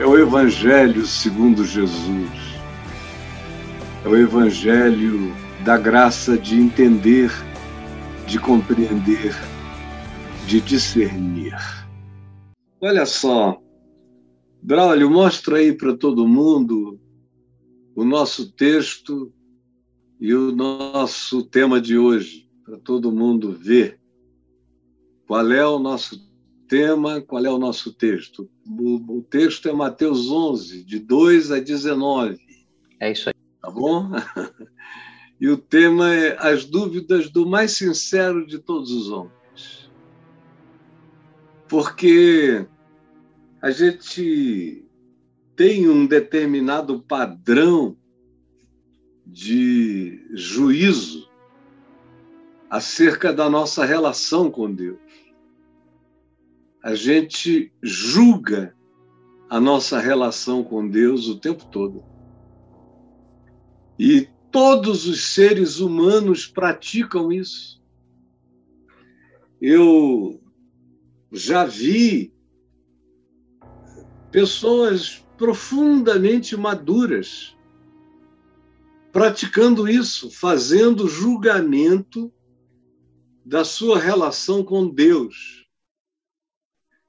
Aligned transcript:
É 0.00 0.06
o 0.06 0.16
Evangelho 0.16 1.04
segundo 1.04 1.64
Jesus. 1.64 2.30
É 4.04 4.08
o 4.08 4.16
Evangelho 4.16 5.34
da 5.64 5.76
graça 5.76 6.38
de 6.38 6.54
entender, 6.54 7.32
de 8.24 8.38
compreender, 8.38 9.34
de 10.46 10.60
discernir. 10.60 11.56
Olha 12.80 13.04
só, 13.04 13.60
Braulio, 14.62 15.10
mostra 15.10 15.56
aí 15.56 15.72
para 15.72 15.96
todo 15.96 16.28
mundo 16.28 17.00
o 17.96 18.04
nosso 18.04 18.52
texto 18.52 19.32
e 20.20 20.32
o 20.32 20.52
nosso 20.52 21.42
tema 21.42 21.80
de 21.80 21.98
hoje, 21.98 22.48
para 22.64 22.78
todo 22.78 23.10
mundo 23.10 23.50
ver 23.50 23.98
qual 25.26 25.50
é 25.50 25.66
o 25.66 25.80
nosso 25.80 26.27
tema, 26.68 27.20
qual 27.20 27.44
é 27.44 27.50
o 27.50 27.58
nosso 27.58 27.92
texto. 27.92 28.48
O, 28.66 29.18
o 29.18 29.22
texto 29.22 29.68
é 29.68 29.72
Mateus 29.72 30.30
11, 30.30 30.84
de 30.84 30.98
2 30.98 31.50
a 31.50 31.58
19. 31.58 32.38
É 33.00 33.10
isso 33.10 33.28
aí. 33.28 33.34
Tá 33.60 33.70
bom? 33.70 34.10
E 35.40 35.48
o 35.48 35.56
tema 35.56 36.12
é 36.12 36.36
as 36.40 36.64
dúvidas 36.64 37.30
do 37.30 37.46
mais 37.46 37.76
sincero 37.76 38.44
de 38.44 38.58
todos 38.58 38.90
os 38.90 39.08
homens. 39.08 39.88
Porque 41.68 42.66
a 43.62 43.70
gente 43.70 44.84
tem 45.54 45.88
um 45.88 46.06
determinado 46.06 47.00
padrão 47.00 47.96
de 49.24 50.26
juízo 50.32 51.28
acerca 52.68 53.32
da 53.32 53.48
nossa 53.48 53.84
relação 53.84 54.50
com 54.50 54.72
Deus. 54.72 54.98
A 56.82 56.94
gente 56.94 57.72
julga 57.82 58.74
a 59.50 59.60
nossa 59.60 59.98
relação 59.98 60.62
com 60.62 60.88
Deus 60.88 61.26
o 61.28 61.38
tempo 61.38 61.64
todo. 61.66 62.04
E 63.98 64.28
todos 64.50 65.06
os 65.06 65.32
seres 65.34 65.80
humanos 65.80 66.46
praticam 66.46 67.32
isso. 67.32 67.82
Eu 69.60 70.40
já 71.32 71.64
vi 71.64 72.32
pessoas 74.30 75.26
profundamente 75.36 76.56
maduras 76.56 77.56
praticando 79.12 79.88
isso, 79.88 80.30
fazendo 80.30 81.08
julgamento 81.08 82.32
da 83.44 83.64
sua 83.64 83.98
relação 83.98 84.62
com 84.62 84.88
Deus, 84.88 85.57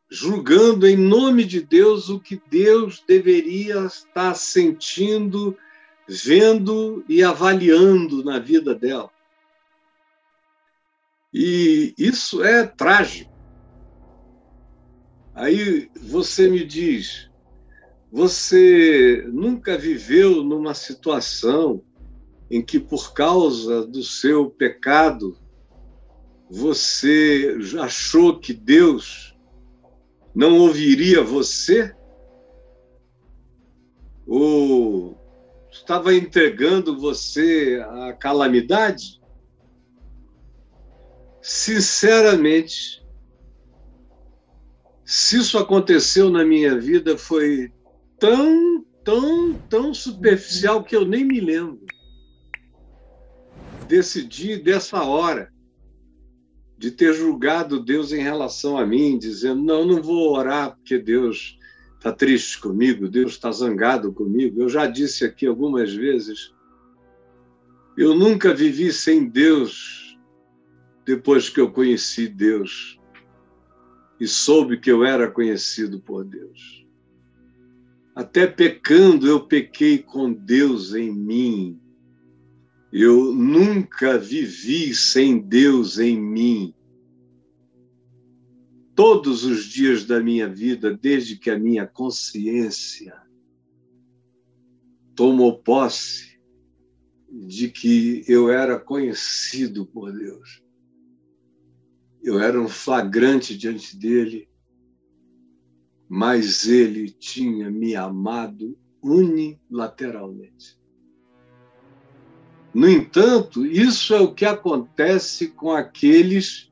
julgando 0.10 0.88
em 0.88 0.98
nome 0.98 1.46
de 1.46 1.62
Deus 1.62 2.10
o 2.10 2.20
que 2.20 2.42
Deus 2.50 3.04
deveria 3.08 3.86
estar 3.86 4.34
sentindo, 4.34 5.56
vendo 6.08 7.06
e 7.08 7.24
avaliando 7.24 8.24
na 8.24 8.40
vida 8.40 8.74
dela. 8.74 9.12
E 11.32 11.94
isso 11.98 12.44
é 12.44 12.66
trágico. 12.66 13.32
Aí 15.36 15.90
você 15.96 16.50
me 16.50 16.66
diz, 16.66 17.30
você 18.12 19.24
nunca 19.32 19.78
viveu 19.78 20.44
numa 20.44 20.74
situação 20.74 21.84
em 22.50 22.64
que, 22.64 22.80
por 22.80 23.14
causa 23.14 23.86
do 23.86 24.04
seu 24.04 24.50
pecado, 24.50 25.38
você 26.50 27.56
achou 27.80 28.40
que 28.40 28.52
Deus 28.52 29.29
não 30.34 30.60
ouviria 30.60 31.24
você? 31.24 31.96
Ou 34.26 35.18
estava 35.72 36.14
entregando 36.14 37.00
você 37.00 37.84
à 37.90 38.14
calamidade? 38.14 39.20
Sinceramente, 41.42 43.04
se 45.04 45.38
isso 45.38 45.58
aconteceu 45.58 46.30
na 46.30 46.46
minha 46.46 46.80
vida, 46.80 47.18
foi 47.18 47.74
tão, 48.20 48.86
tão, 49.04 49.54
tão 49.70 49.94
superficial 49.94 50.84
que 50.84 50.96
eu 50.96 51.06
nem 51.06 51.26
me 51.26 51.40
lembro 51.40 51.84
desse 53.88 54.24
dia, 54.24 54.62
dessa 54.62 55.04
hora, 55.04 55.52
de 56.80 56.92
ter 56.92 57.14
julgado 57.14 57.84
Deus 57.84 58.14
em 58.14 58.22
relação 58.22 58.78
a 58.78 58.88
mim, 58.88 59.18
dizendo: 59.18 59.62
não, 59.62 59.86
não 59.86 60.02
vou 60.02 60.32
orar 60.32 60.78
porque 60.78 60.98
Deus 60.98 61.60
está 61.98 62.14
triste 62.14 62.58
comigo, 62.58 63.10
Deus 63.10 63.34
está 63.34 63.52
zangado 63.52 64.14
comigo. 64.14 64.62
Eu 64.62 64.70
já 64.70 64.88
disse 64.88 65.26
aqui 65.26 65.46
algumas 65.46 65.94
vezes, 65.94 66.54
eu 67.98 68.16
nunca 68.16 68.54
vivi 68.54 68.94
sem 68.94 69.28
Deus 69.28 70.18
depois 71.06 71.50
que 71.50 71.60
eu 71.60 71.70
conheci 71.70 72.30
Deus 72.30 72.98
e 74.18 74.26
soube 74.26 74.80
que 74.80 74.90
eu 74.90 75.04
era 75.04 75.30
conhecido 75.30 76.00
por 76.00 76.24
Deus. 76.24 76.88
Até 78.16 78.48
pecando, 78.48 79.28
eu 79.28 79.42
pequei 79.42 79.98
com 79.98 80.32
Deus 80.32 80.96
em 80.96 81.12
mim. 81.12 81.78
Eu 82.92 83.34
nunca 83.34 84.18
vivi 84.18 84.94
sem 84.96 85.40
Deus 85.40 86.00
em 86.00 86.20
mim. 86.20 86.74
Todos 88.96 89.46
os 89.46 89.66
dias 89.66 90.06
da 90.06 90.20
minha 90.20 90.48
vida, 90.48 90.96
desde 90.96 91.38
que 91.38 91.50
a 91.50 91.58
minha 91.58 91.88
consciência 91.88 93.16
tomou 95.16 95.62
posse 95.62 96.40
de 97.32 97.70
que 97.70 98.24
eu 98.28 98.50
era 98.50 98.80
conhecido 98.80 99.86
por 99.86 100.12
Deus 100.12 100.62
eu 102.22 102.40
era 102.40 102.60
um 102.60 102.68
flagrante 102.68 103.58
diante 103.58 103.98
dele, 103.98 104.50
mas 106.08 106.68
ele 106.68 107.10
tinha 107.10 107.72
me 107.72 107.96
amado 107.96 108.78
unilateralmente. 109.02 110.79
No 112.74 112.88
entanto, 112.88 113.66
isso 113.66 114.14
é 114.14 114.20
o 114.20 114.34
que 114.34 114.46
acontece 114.46 115.48
com 115.50 115.72
aqueles 115.72 116.72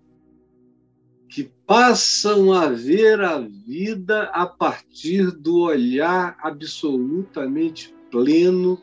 que 1.28 1.52
passam 1.66 2.54
a 2.54 2.68
ver 2.68 3.22
a 3.22 3.40
vida 3.40 4.24
a 4.34 4.46
partir 4.46 5.32
do 5.32 5.60
olhar 5.60 6.38
absolutamente 6.42 7.94
pleno 8.12 8.80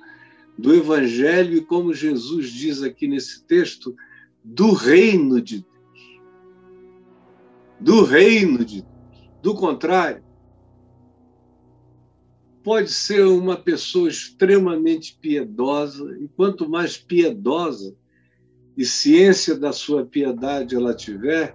do 0.57 0.75
Evangelho 0.75 1.57
e, 1.57 1.61
como 1.61 1.95
Jesus 1.95 2.51
diz 2.51 2.83
aqui 2.83 3.09
nesse 3.09 3.45
texto, 3.45 3.95
do 4.43 4.73
reino 4.73 5.41
de 5.41 5.59
Deus 5.59 5.75
do 7.85 8.03
reino 8.03 8.65
de 8.65 8.81
Deus. 8.81 8.95
Do 9.43 9.55
contrário, 9.55 10.24
pode 12.65 12.91
ser 12.91 13.27
uma 13.27 13.59
pessoa 13.59 14.09
extremamente 14.09 15.19
piedosa, 15.21 16.17
e 16.19 16.27
quanto 16.29 16.69
mais 16.69 16.97
piedosa 16.97 17.95
e 18.77 18.87
ciência 18.87 19.55
da 19.55 19.71
sua 19.71 20.07
piedade 20.07 20.75
ela 20.75 20.95
tiver, 20.95 21.55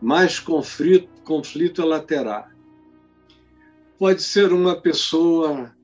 mais 0.00 0.38
conflito, 0.38 1.08
conflito 1.22 1.80
ela 1.80 1.98
terá. 1.98 2.50
Pode 3.98 4.22
ser 4.22 4.52
uma 4.52 4.78
pessoa 4.78 5.74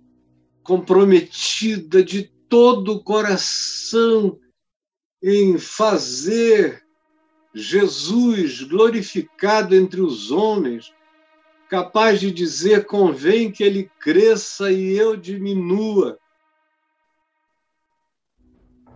comprometida 0.62 2.04
de 2.04 2.24
todo 2.48 2.92
o 2.92 3.02
coração 3.02 4.38
em 5.22 5.58
fazer 5.58 6.84
Jesus 7.54 8.62
glorificado 8.62 9.74
entre 9.74 10.02
os 10.02 10.30
homens, 10.30 10.92
capaz 11.68 12.20
de 12.20 12.30
dizer: 12.30 12.86
convém 12.86 13.50
que 13.50 13.62
ele 13.62 13.90
cresça 14.00 14.70
e 14.70 14.96
eu 14.96 15.16
diminua. 15.16 16.18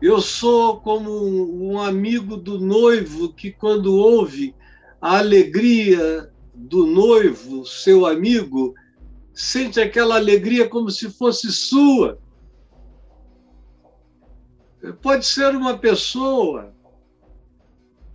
Eu 0.01 0.21
sou 0.21 0.81
como 0.81 1.11
um 1.11 1.79
amigo 1.79 2.37
do 2.37 2.59
noivo 2.59 3.35
que, 3.35 3.51
quando 3.51 3.95
ouve 3.95 4.55
a 5.01 5.19
alegria 5.19 6.33
do 6.55 6.87
noivo, 6.87 7.67
seu 7.67 8.07
amigo, 8.07 8.75
sente 9.35 9.79
aquela 9.79 10.17
alegria 10.17 10.69
como 10.69 10.91
se 10.91 11.11
fosse 11.11 11.53
sua. 11.53 12.19
Pode 15.03 15.27
ser 15.27 15.55
uma 15.55 15.77
pessoa 15.77 16.73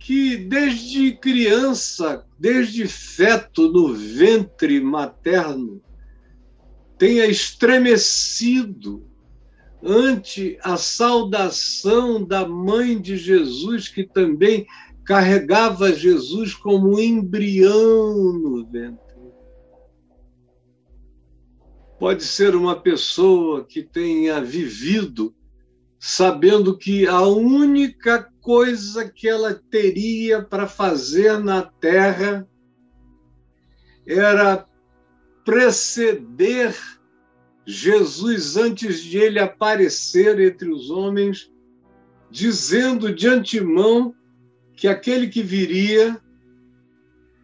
que 0.06 0.36
desde 0.36 1.16
criança, 1.16 2.24
desde 2.38 2.86
feto 2.86 3.72
no 3.72 3.92
ventre 3.92 4.80
materno, 4.80 5.82
tenha 6.96 7.26
estremecido 7.26 9.04
ante 9.82 10.56
a 10.62 10.76
saudação 10.76 12.24
da 12.24 12.46
mãe 12.46 13.00
de 13.00 13.16
Jesus, 13.16 13.88
que 13.88 14.04
também 14.04 14.64
carregava 15.04 15.92
Jesus 15.92 16.54
como 16.54 16.94
um 16.94 17.00
embrião 17.00 18.32
no 18.32 18.64
ventre. 18.64 19.16
Pode 21.98 22.22
ser 22.22 22.54
uma 22.54 22.80
pessoa 22.80 23.64
que 23.64 23.82
tenha 23.82 24.40
vivido 24.40 25.34
sabendo 25.98 26.78
que 26.78 27.08
a 27.08 27.22
única 27.22 28.30
coisa 28.46 29.10
que 29.10 29.28
ela 29.28 29.60
teria 29.72 30.40
para 30.40 30.68
fazer 30.68 31.36
na 31.40 31.62
terra 31.62 32.48
era 34.06 34.64
preceder 35.44 36.72
Jesus 37.66 38.56
antes 38.56 39.02
de 39.02 39.18
ele 39.18 39.40
aparecer 39.40 40.38
entre 40.38 40.70
os 40.70 40.90
homens, 40.90 41.50
dizendo 42.30 43.12
de 43.12 43.26
antemão 43.26 44.14
que 44.76 44.86
aquele 44.86 45.26
que 45.26 45.42
viria 45.42 46.16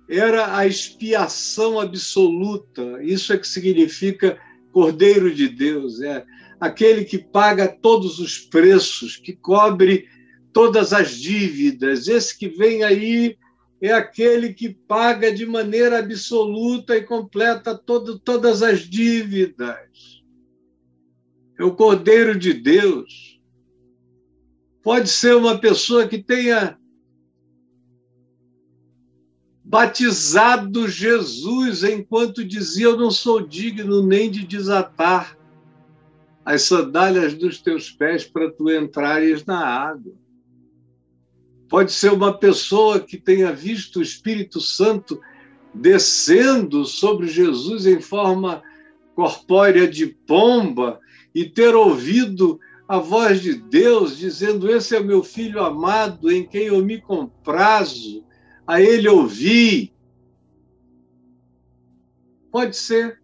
era 0.09 0.57
a 0.57 0.69
expiação 0.69 1.81
absoluta. 1.81 3.03
Isso 3.03 3.33
é 3.33 3.39
que 3.39 3.49
significa 3.49 4.39
Cordeiro 4.71 5.35
de 5.35 5.49
Deus, 5.49 6.01
é 6.01 6.25
aquele 6.61 7.05
que 7.05 7.19
paga 7.19 7.67
todos 7.67 8.21
os 8.21 8.39
preços, 8.39 9.17
que 9.17 9.33
cobre 9.33 10.07
todas 10.53 10.93
as 10.93 11.11
dívidas. 11.11 12.09
Esse 12.09 12.39
que 12.39 12.49
vem 12.49 12.85
aí 12.85 13.37
é 13.81 13.93
aquele 13.93 14.55
que 14.55 14.69
paga 14.69 15.33
de 15.35 15.45
maneira 15.45 15.99
absoluta 15.99 16.97
e 16.97 17.03
completa 17.03 17.77
todo, 17.77 18.19
todas 18.19 18.63
as 18.63 18.81
dívidas. 18.81 20.23
É 21.59 21.65
o 21.65 21.75
Cordeiro 21.75 22.39
de 22.39 22.53
Deus. 22.53 23.41
Pode 24.83 25.09
ser 25.09 25.37
uma 25.37 25.59
pessoa 25.59 26.07
que 26.07 26.23
tenha 26.23 26.79
batizado 29.65 30.89
Jesus 30.89 31.83
enquanto 31.83 32.45
dizia: 32.45 32.87
Eu 32.87 32.97
não 32.97 33.11
sou 33.11 33.41
digno 33.41 34.07
nem 34.07 34.31
de 34.31 34.47
desatar 34.47 35.39
as 36.45 36.63
sandálias 36.63 37.35
dos 37.35 37.61
teus 37.61 37.91
pés 37.91 38.25
para 38.25 38.51
tu 38.51 38.71
entrares 38.71 39.45
na 39.45 39.65
água. 39.65 40.22
Pode 41.73 41.91
ser 41.91 42.13
uma 42.13 42.37
pessoa 42.37 43.01
que 43.01 43.17
tenha 43.17 43.51
visto 43.51 43.99
o 43.99 44.03
Espírito 44.03 44.61
Santo 44.61 45.19
descendo 45.73 46.85
sobre 46.85 47.27
Jesus 47.29 47.87
em 47.87 47.99
forma 47.99 48.63
corpórea 49.15 49.89
de 49.89 50.07
pomba 50.07 51.01
e 51.35 51.49
ter 51.49 51.75
ouvido 51.75 52.61
a 52.87 52.99
voz 52.99 53.41
de 53.41 53.55
Deus 53.55 54.19
dizendo: 54.19 54.71
Esse 54.71 54.95
é 54.95 55.01
o 55.01 55.05
meu 55.05 55.23
filho 55.25 55.65
amado 55.65 56.31
em 56.31 56.47
quem 56.47 56.65
eu 56.65 56.85
me 56.85 57.01
comprazo 57.01 58.23
a 58.67 58.79
ele 58.79 59.09
ouvir. 59.09 59.95
Pode 62.51 62.77
ser. 62.77 63.19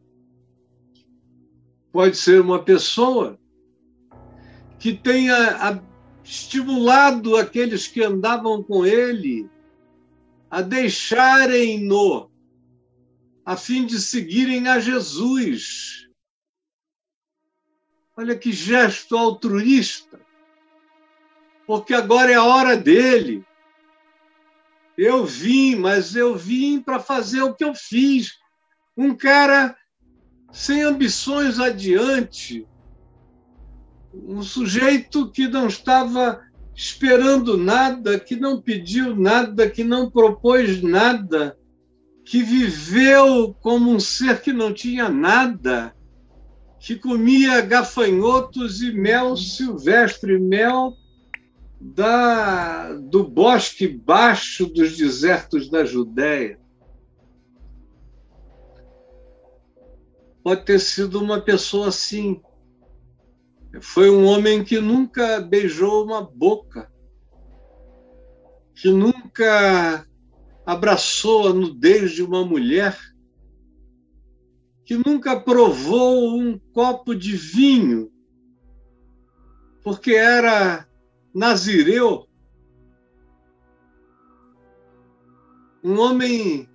Pode 1.92 2.16
ser 2.16 2.40
uma 2.40 2.64
pessoa 2.64 3.38
que 4.78 4.94
tenha 4.94 5.84
estimulado 6.28 7.38
aqueles 7.38 7.88
que 7.88 8.04
andavam 8.04 8.62
com 8.62 8.84
ele 8.84 9.48
a 10.50 10.60
deixarem-no, 10.60 12.30
a 13.46 13.56
fim 13.56 13.86
de 13.86 13.98
seguirem 13.98 14.68
a 14.68 14.78
Jesus. 14.78 16.06
Olha 18.14 18.36
que 18.36 18.52
gesto 18.52 19.16
altruísta, 19.16 20.20
porque 21.66 21.94
agora 21.94 22.30
é 22.30 22.34
a 22.34 22.44
hora 22.44 22.76
dele. 22.76 23.42
Eu 24.98 25.24
vim, 25.24 25.76
mas 25.76 26.14
eu 26.14 26.36
vim 26.36 26.78
para 26.82 27.00
fazer 27.00 27.40
o 27.40 27.54
que 27.54 27.64
eu 27.64 27.74
fiz. 27.74 28.36
Um 28.94 29.16
cara 29.16 29.74
sem 30.52 30.82
ambições 30.82 31.58
adiante, 31.58 32.66
um 34.26 34.42
sujeito 34.42 35.30
que 35.30 35.48
não 35.48 35.68
estava 35.68 36.40
esperando 36.74 37.56
nada, 37.56 38.18
que 38.18 38.36
não 38.36 38.60
pediu 38.60 39.14
nada, 39.16 39.68
que 39.68 39.82
não 39.82 40.10
propôs 40.10 40.82
nada, 40.82 41.56
que 42.24 42.42
viveu 42.42 43.54
como 43.60 43.90
um 43.90 43.98
ser 43.98 44.40
que 44.40 44.52
não 44.52 44.72
tinha 44.72 45.08
nada, 45.08 45.94
que 46.78 46.94
comia 46.96 47.60
gafanhotos 47.60 48.82
e 48.82 48.92
mel 48.92 49.36
silvestre, 49.36 50.38
mel 50.38 50.94
da, 51.80 52.92
do 52.94 53.24
bosque 53.24 53.88
baixo 53.88 54.66
dos 54.66 54.96
desertos 54.96 55.70
da 55.70 55.84
Judéia. 55.84 56.58
Pode 60.42 60.64
ter 60.64 60.78
sido 60.78 61.20
uma 61.20 61.40
pessoa 61.40 61.88
assim. 61.88 62.40
Foi 63.80 64.10
um 64.10 64.24
homem 64.24 64.64
que 64.64 64.80
nunca 64.80 65.40
beijou 65.40 66.04
uma 66.04 66.22
boca, 66.22 66.90
que 68.74 68.90
nunca 68.90 70.06
abraçou 70.64 71.48
a 71.48 71.52
nudez 71.52 72.12
de 72.12 72.22
uma 72.22 72.44
mulher, 72.44 72.98
que 74.84 74.96
nunca 74.96 75.38
provou 75.38 76.38
um 76.38 76.58
copo 76.72 77.14
de 77.14 77.36
vinho, 77.36 78.10
porque 79.82 80.12
era 80.12 80.88
nazireu, 81.34 82.26
um 85.84 85.98
homem 86.00 86.68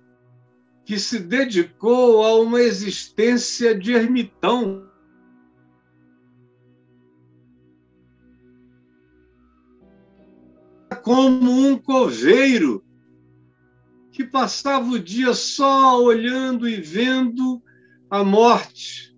que 0.84 0.98
se 0.98 1.18
dedicou 1.18 2.24
a 2.24 2.34
uma 2.36 2.60
existência 2.60 3.76
de 3.76 3.92
ermitão. 3.92 4.88
Como 11.04 11.50
um 11.50 11.78
coveiro 11.78 12.84
que 14.10 14.24
passava 14.24 14.90
o 14.90 14.98
dia 14.98 15.34
só 15.34 16.02
olhando 16.02 16.68
e 16.68 16.80
vendo 16.80 17.62
a 18.10 18.24
morte 18.24 19.14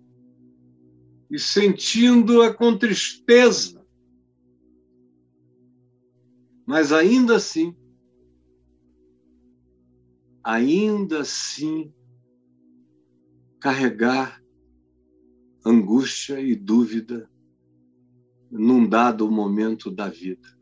e 1.31 1.39
sentindo-a 1.39 2.53
com 2.53 2.77
tristeza 2.77 3.77
mas 6.67 6.91
ainda 6.91 7.37
assim, 7.37 7.73
ainda 10.43 11.21
assim, 11.21 11.93
carregar 13.57 14.43
angústia 15.65 16.41
e 16.41 16.53
dúvida 16.57 17.31
num 18.51 18.85
dado 18.87 19.31
momento 19.31 19.89
da 19.89 20.09
vida. 20.09 20.56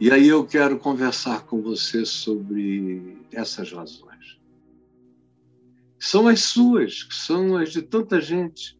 E 0.00 0.12
aí 0.12 0.28
eu 0.28 0.46
quero 0.46 0.78
conversar 0.78 1.44
com 1.44 1.60
você 1.60 2.06
sobre 2.06 3.18
essas 3.32 3.72
razões. 3.72 4.38
São 5.98 6.28
as 6.28 6.40
suas, 6.42 7.08
são 7.10 7.56
as 7.56 7.72
de 7.72 7.82
tanta 7.82 8.20
gente 8.20 8.78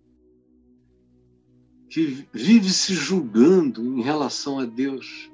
que 1.90 2.24
vive 2.32 2.70
se 2.70 2.94
julgando 2.94 3.98
em 3.98 4.02
relação 4.02 4.60
a 4.60 4.64
Deus. 4.64 5.28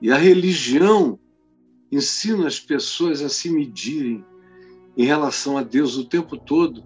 E 0.00 0.12
a 0.12 0.16
religião 0.16 1.18
ensina 1.90 2.46
as 2.46 2.60
pessoas 2.60 3.20
a 3.20 3.28
se 3.28 3.50
medirem 3.50 4.24
em 4.96 5.04
relação 5.04 5.58
a 5.58 5.62
Deus 5.64 5.96
o 5.96 6.04
tempo 6.04 6.36
todo, 6.36 6.84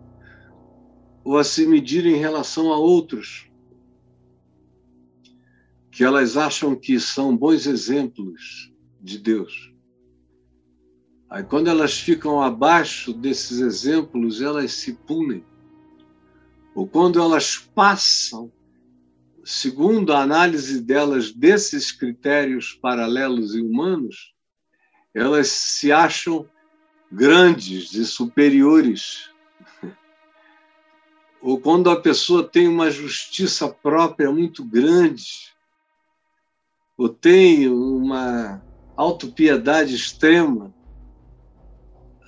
ou 1.23 1.37
a 1.37 1.45
se 1.45 1.67
medirem 1.67 2.15
em 2.15 2.21
relação 2.21 2.73
a 2.73 2.79
outros, 2.79 3.51
que 5.97 6.05
elas 6.05 6.37
acham 6.37 6.77
que 6.77 7.01
são 7.01 7.35
bons 7.35 7.67
exemplos 7.67 8.71
de 9.01 9.19
Deus. 9.19 9.73
Aí, 11.31 11.43
quando 11.43 11.69
elas 11.69 11.99
ficam 11.99 12.43
abaixo 12.43 13.15
desses 13.15 13.61
exemplos, 13.61 14.43
elas 14.43 14.73
se 14.73 14.93
punem 14.93 15.43
ou 16.77 16.87
quando 16.87 17.19
elas 17.19 17.57
passam, 17.57 18.53
segundo 19.43 20.13
a 20.13 20.21
análise 20.21 20.79
delas 20.79 21.33
desses 21.33 21.91
critérios 21.91 22.75
paralelos 22.75 23.55
e 23.55 23.63
humanos, 23.63 24.35
elas 25.15 25.49
se 25.49 25.91
acham 25.91 26.47
grandes 27.11 27.95
e 27.95 28.05
superiores. 28.05 29.31
Ou 31.41 31.59
quando 31.59 31.89
a 31.89 31.99
pessoa 31.99 32.47
tem 32.47 32.69
uma 32.69 32.91
justiça 32.91 33.69
própria 33.69 34.31
muito 34.31 34.63
grande, 34.63 35.56
ou 36.97 37.09
tem 37.09 37.69
uma 37.69 38.63
autopiedade 38.97 39.95
extrema, 39.95 40.75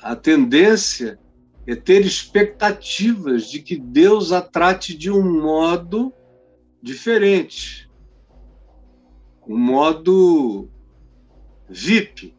a 0.03 0.15
tendência 0.15 1.19
é 1.67 1.75
ter 1.75 2.05
expectativas 2.05 3.51
de 3.51 3.61
que 3.61 3.77
Deus 3.77 4.33
a 4.33 4.41
trate 4.41 4.97
de 4.97 5.11
um 5.11 5.43
modo 5.43 6.13
diferente, 6.83 7.91
um 9.47 9.59
modo 9.59 10.69
VIP, 11.69 12.35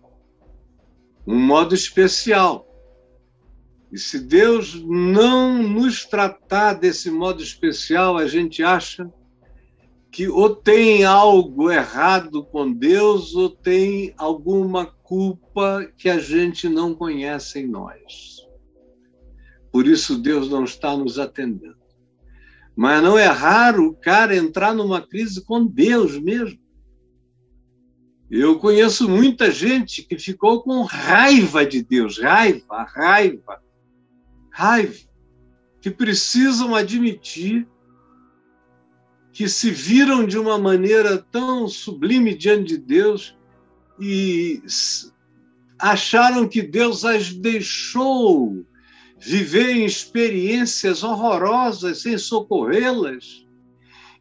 um 1.26 1.38
modo 1.38 1.76
especial. 1.76 2.68
E 3.92 3.98
se 3.98 4.20
Deus 4.20 4.76
não 4.84 5.62
nos 5.62 6.06
tratar 6.06 6.74
desse 6.74 7.10
modo 7.10 7.42
especial, 7.42 8.18
a 8.18 8.28
gente 8.28 8.64
acha 8.64 9.12
que 10.12 10.28
ou 10.28 10.56
tem 10.56 11.04
algo 11.04 11.72
errado 11.72 12.44
com 12.44 12.72
Deus 12.72 13.36
ou 13.36 13.50
tem 13.50 14.14
alguma 14.18 14.86
culpa 14.86 15.88
que 15.98 16.10
a 16.10 16.18
gente 16.18 16.68
não 16.68 16.96
conhece 16.96 17.60
em 17.60 17.68
nós. 17.68 18.40
Por 19.72 19.86
isso 19.86 20.18
Deus 20.18 20.50
não 20.50 20.64
está 20.64 20.98
nos 20.98 21.20
atendendo. 21.20 21.78
Mas 22.76 23.04
não 23.04 23.18
é 23.18 23.26
raro 23.26 23.88
o 23.88 23.96
cara 23.96 24.36
entrar 24.36 24.74
numa 24.74 25.02
crise 25.02 25.44
com 25.44 25.66
Deus 25.66 26.18
mesmo. 26.18 26.60
Eu 28.32 28.60
conheço 28.60 29.10
muita 29.10 29.52
gente 29.52 30.04
que 30.04 30.18
ficou 30.18 30.62
com 30.62 30.84
raiva 30.84 31.66
de 31.66 31.84
Deus, 31.84 32.20
raiva, 32.20 32.84
raiva, 32.84 33.62
raiva, 34.52 35.10
que 35.82 35.90
precisam 35.90 36.76
admitir 36.76 37.68
que 39.40 39.48
se 39.48 39.72
viram 39.72 40.28
de 40.28 40.38
uma 40.38 40.58
maneira 40.58 41.18
tão 41.18 41.66
sublime 41.66 42.36
diante 42.36 42.74
de 42.74 42.78
Deus 42.78 43.38
e 43.98 44.62
acharam 45.80 46.46
que 46.46 46.62
Deus 46.62 47.06
as 47.06 47.34
deixou 47.34 48.66
viver 49.18 49.78
em 49.78 49.86
experiências 49.86 51.04
horrorosas 51.04 52.02
sem 52.02 52.18
socorrê-las 52.18 53.48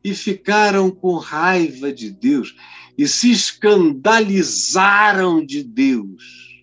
e 0.05 0.15
ficaram 0.15 0.89
com 0.89 1.17
raiva 1.17 1.93
de 1.93 2.13
Deus 2.13 2.55
e 2.97 3.09
se 3.09 3.33
escandalizaram 3.33 5.45
de 5.45 5.65
Deus. 5.65 6.63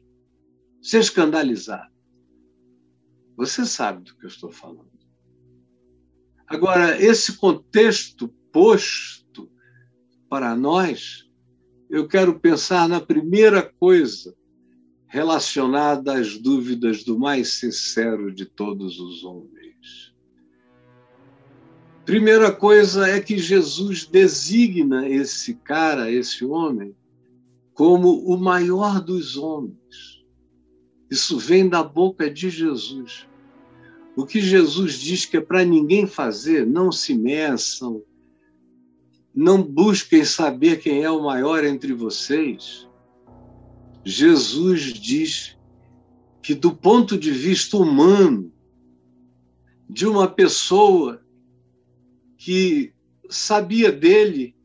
Se 0.81 0.97
escandalizaram. 0.97 1.91
Você 3.35 3.65
sabe 3.65 4.05
do 4.05 4.15
que 4.15 4.23
eu 4.23 4.29
estou 4.29 4.49
falando. 4.49 4.95
Agora, 6.47 7.03
esse 7.03 7.33
contexto 7.33 8.33
posto 8.55 9.51
para 10.29 10.55
nós, 10.55 11.29
eu 11.89 12.07
quero 12.07 12.39
pensar 12.39 12.87
na 12.87 13.01
primeira 13.01 13.61
coisa 13.61 14.33
relacionada 15.07 16.13
às 16.13 16.37
dúvidas 16.37 17.03
do 17.03 17.19
mais 17.19 17.55
sincero 17.59 18.31
de 18.31 18.45
todos 18.45 18.97
os 18.97 19.25
homens. 19.25 20.15
Primeira 22.05 22.49
coisa 22.49 23.05
é 23.09 23.19
que 23.19 23.37
Jesus 23.37 24.05
designa 24.05 25.05
esse 25.05 25.55
cara, 25.55 26.09
esse 26.09 26.45
homem, 26.45 26.95
como 27.73 28.23
o 28.25 28.37
maior 28.37 29.01
dos 29.01 29.35
homens. 29.35 30.23
Isso 31.11 31.37
vem 31.37 31.67
da 31.67 31.83
boca 31.83 32.31
de 32.31 32.49
Jesus. 32.49 33.27
O 34.15 34.25
que 34.25 34.39
Jesus 34.39 34.93
diz 34.93 35.25
que 35.25 35.35
é 35.35 35.41
para 35.41 35.65
ninguém 35.65 36.07
fazer, 36.07 36.65
não 36.65 36.89
se 36.89 37.13
meçam, 37.13 38.01
não 39.35 39.61
busquem 39.61 40.23
saber 40.23 40.79
quem 40.79 41.03
é 41.03 41.11
o 41.11 41.21
maior 41.21 41.65
entre 41.65 41.91
vocês. 41.91 42.87
Jesus 44.05 44.93
diz 44.93 45.57
que, 46.41 46.55
do 46.55 46.73
ponto 46.73 47.17
de 47.17 47.31
vista 47.31 47.75
humano, 47.75 48.53
de 49.89 50.07
uma 50.07 50.27
pessoa 50.27 51.21
que 52.37 52.93
sabia 53.29 53.91
dele, 53.91 54.55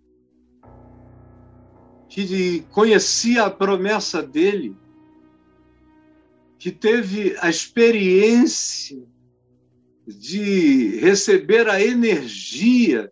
que 2.09 2.61
conhecia 2.71 3.47
a 3.47 3.51
promessa 3.51 4.23
dele, 4.23 4.77
que 6.59 6.71
teve 6.71 7.37
a 7.41 7.49
experiência 7.49 9.03
de 10.07 10.99
receber 11.01 11.69
a 11.69 11.83
energia 11.83 13.11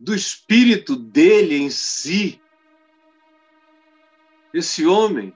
do 0.00 0.14
espírito 0.14 0.96
dele 0.96 1.56
em 1.56 1.70
si. 1.70 2.40
Esse 4.52 4.86
homem 4.86 5.32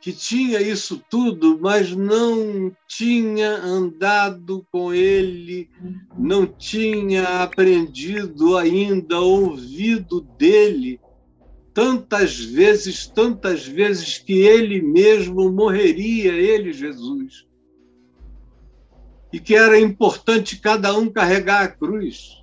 que 0.00 0.12
tinha 0.12 0.60
isso 0.60 1.02
tudo, 1.10 1.58
mas 1.60 1.94
não 1.94 2.74
tinha 2.88 3.56
andado 3.56 4.66
com 4.72 4.94
ele, 4.94 5.68
não 6.18 6.46
tinha 6.46 7.42
aprendido 7.42 8.56
ainda, 8.56 9.20
ouvido 9.20 10.22
dele 10.38 10.98
tantas 11.74 12.38
vezes, 12.38 13.06
tantas 13.06 13.66
vezes 13.66 14.18
que 14.18 14.40
ele 14.40 14.82
mesmo 14.82 15.52
morreria, 15.52 16.32
ele, 16.32 16.72
Jesus. 16.72 17.46
E 19.32 19.38
que 19.38 19.54
era 19.54 19.78
importante 19.78 20.58
cada 20.58 20.96
um 20.96 21.08
carregar 21.08 21.62
a 21.62 21.68
cruz. 21.68 22.39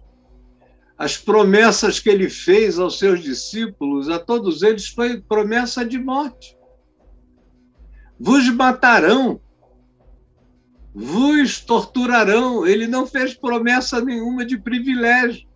As 0.97 1.15
promessas 1.15 1.99
que 1.99 2.09
ele 2.09 2.29
fez 2.29 2.79
aos 2.79 2.97
seus 2.97 3.21
discípulos, 3.21 4.09
a 4.09 4.17
todos 4.17 4.63
eles, 4.63 4.87
foi 4.87 5.21
promessa 5.21 5.85
de 5.85 5.99
morte 5.99 6.57
vos 8.19 8.49
matarão, 8.49 9.39
vos 10.93 11.59
torturarão. 11.59 12.65
Ele 12.65 12.87
não 12.87 13.05
fez 13.05 13.33
promessa 13.33 14.01
nenhuma 14.01 14.45
de 14.45 14.57
privilégio. 14.57 15.47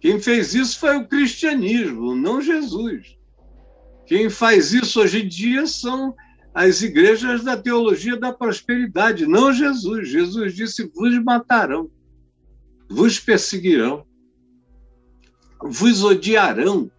Quem 0.00 0.20
fez 0.20 0.54
isso 0.54 0.78
foi 0.78 0.96
o 0.96 1.06
cristianismo, 1.06 2.14
não 2.14 2.40
Jesus. 2.40 3.16
Quem 4.06 4.28
faz 4.28 4.72
isso 4.72 5.00
hoje 5.00 5.22
em 5.22 5.28
dia 5.28 5.66
são 5.66 6.14
as 6.52 6.82
igrejas 6.82 7.42
da 7.42 7.56
teologia 7.56 8.16
da 8.16 8.32
prosperidade, 8.32 9.26
não 9.26 9.52
Jesus. 9.52 10.08
Jesus 10.08 10.54
disse: 10.54 10.90
vos 10.94 11.18
matarão, 11.24 11.90
vos 12.88 13.18
perseguirão, 13.18 14.06
vos 15.62 16.02
odiarão, 16.02 16.90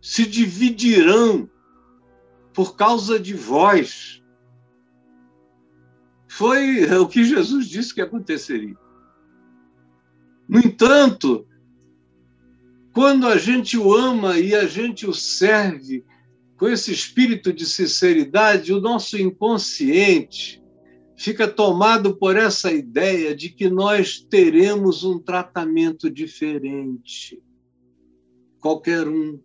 se 0.00 0.26
dividirão 0.26 1.48
por 2.52 2.76
causa 2.76 3.18
de 3.18 3.34
vós. 3.34 4.22
Foi 6.28 6.84
o 6.96 7.08
que 7.08 7.24
Jesus 7.24 7.68
disse 7.68 7.94
que 7.94 8.00
aconteceria. 8.00 8.76
No 10.48 10.58
entanto, 10.58 11.46
quando 12.92 13.26
a 13.26 13.36
gente 13.36 13.76
o 13.76 13.92
ama 13.92 14.38
e 14.38 14.54
a 14.54 14.66
gente 14.66 15.06
o 15.06 15.12
serve 15.12 16.04
com 16.56 16.68
esse 16.68 16.92
espírito 16.92 17.52
de 17.52 17.66
sinceridade, 17.66 18.72
o 18.72 18.80
nosso 18.80 19.18
inconsciente 19.18 20.63
fica 21.16 21.46
tomado 21.46 22.16
por 22.16 22.36
essa 22.36 22.72
ideia 22.72 23.34
de 23.34 23.48
que 23.48 23.68
nós 23.68 24.20
teremos 24.20 25.04
um 25.04 25.18
tratamento 25.18 26.10
diferente. 26.10 27.42
Qualquer 28.60 29.06
um 29.08 29.38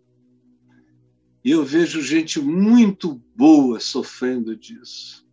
e 1.44 1.52
eu 1.52 1.64
vejo 1.64 2.02
gente 2.02 2.38
muito 2.38 3.20
boa 3.34 3.80
sofrendo 3.80 4.54
disso, 4.54 5.26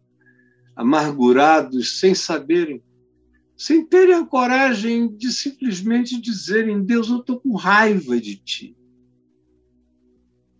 amargurados, 0.76 2.00
sem 2.00 2.16
saberem, 2.16 2.82
sem 3.58 3.86
terem 3.86 4.16
a 4.16 4.26
coragem 4.26 5.14
de 5.16 5.32
simplesmente 5.32 6.20
dizerem: 6.20 6.84
Deus, 6.84 7.10
eu 7.10 7.20
estou 7.20 7.40
com 7.40 7.56
raiva 7.56 8.20
de 8.20 8.38
ti. 8.38 8.78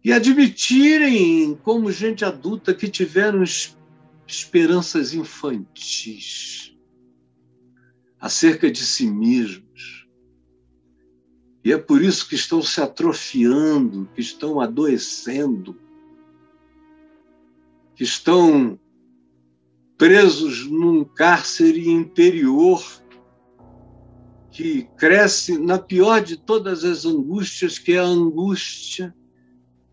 E 0.04 0.12
admitirem, 0.12 1.56
como 1.64 1.92
gente 1.92 2.24
adulta, 2.24 2.74
que 2.74 2.90
tiveram 2.90 3.44
esperanças 4.28 5.14
infantis 5.14 6.76
acerca 8.20 8.70
de 8.70 8.84
si 8.84 9.10
mesmos. 9.10 10.08
E 11.64 11.72
é 11.72 11.78
por 11.78 12.02
isso 12.02 12.28
que 12.28 12.36
estão 12.36 12.62
se 12.62 12.82
atrofiando, 12.82 14.10
que 14.14 14.22
estão 14.22 14.60
adoecendo, 14.60 15.80
que 17.96 18.04
estão 18.04 18.80
presos 19.98 20.68
num 20.68 21.04
cárcere 21.04 21.90
interior 21.90 22.84
que 24.52 24.88
cresce 24.98 25.58
na 25.58 25.78
pior 25.78 26.22
de 26.22 26.38
todas 26.38 26.84
as 26.84 27.06
angústias, 27.06 27.78
que 27.78 27.94
é 27.94 28.00
a 28.00 28.04
angústia 28.04 29.16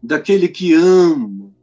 daquele 0.03 0.49
que 0.49 0.73
ama, 0.73 1.54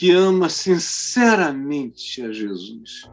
que 0.00 0.10
ama 0.12 0.48
sinceramente 0.48 2.22
a 2.22 2.32
Jesus 2.32 3.06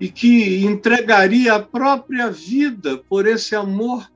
e 0.00 0.10
que 0.10 0.66
entregaria 0.66 1.54
a 1.54 1.62
própria 1.62 2.28
vida 2.28 2.98
por 2.98 3.24
esse 3.24 3.54
amor, 3.54 4.10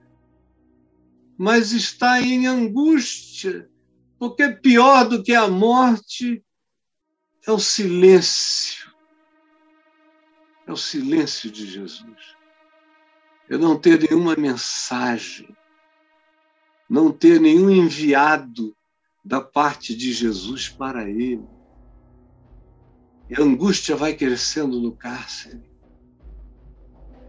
mas 1.39 1.71
está 1.71 2.21
em 2.21 2.49
angústia, 2.49 3.71
porque 4.19 4.49
pior 4.49 5.09
do 5.09 5.23
que 5.23 5.33
a 5.33 5.47
morte 5.47 6.45
é 7.47 7.53
o 7.53 7.59
silêncio. 7.61 8.93
É 10.67 10.73
o 10.73 10.77
silêncio 10.77 11.53
de 11.53 11.67
Jesus. 11.69 12.35
É 13.49 13.57
não 13.57 13.79
ter 13.79 14.11
nenhuma 14.11 14.35
mensagem, 14.35 15.57
não 16.91 17.13
ter 17.13 17.41
nenhum 17.41 17.71
enviado 17.71 18.77
da 19.25 19.41
parte 19.41 19.97
de 19.97 20.13
Jesus 20.13 20.69
para 20.69 21.09
ele. 21.09 21.49
E 23.31 23.35
a 23.35 23.43
angústia 23.43 23.97
vai 23.97 24.15
crescendo 24.15 24.79
no 24.81 24.93
cárcere. 24.93 25.63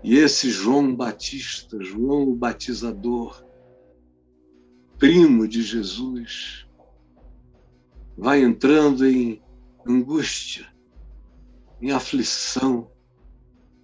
E 0.03 0.17
esse 0.17 0.49
João 0.51 0.93
Batista, 0.93 1.81
João 1.81 2.29
o 2.29 2.35
Batizador, 2.35 3.43
primo 4.99 5.47
de 5.47 5.63
Jesus, 5.63 6.67
vai 8.17 8.43
entrando 8.43 9.07
em 9.07 9.41
angústia, 9.87 10.67
em 11.81 11.91
aflição. 11.91 12.91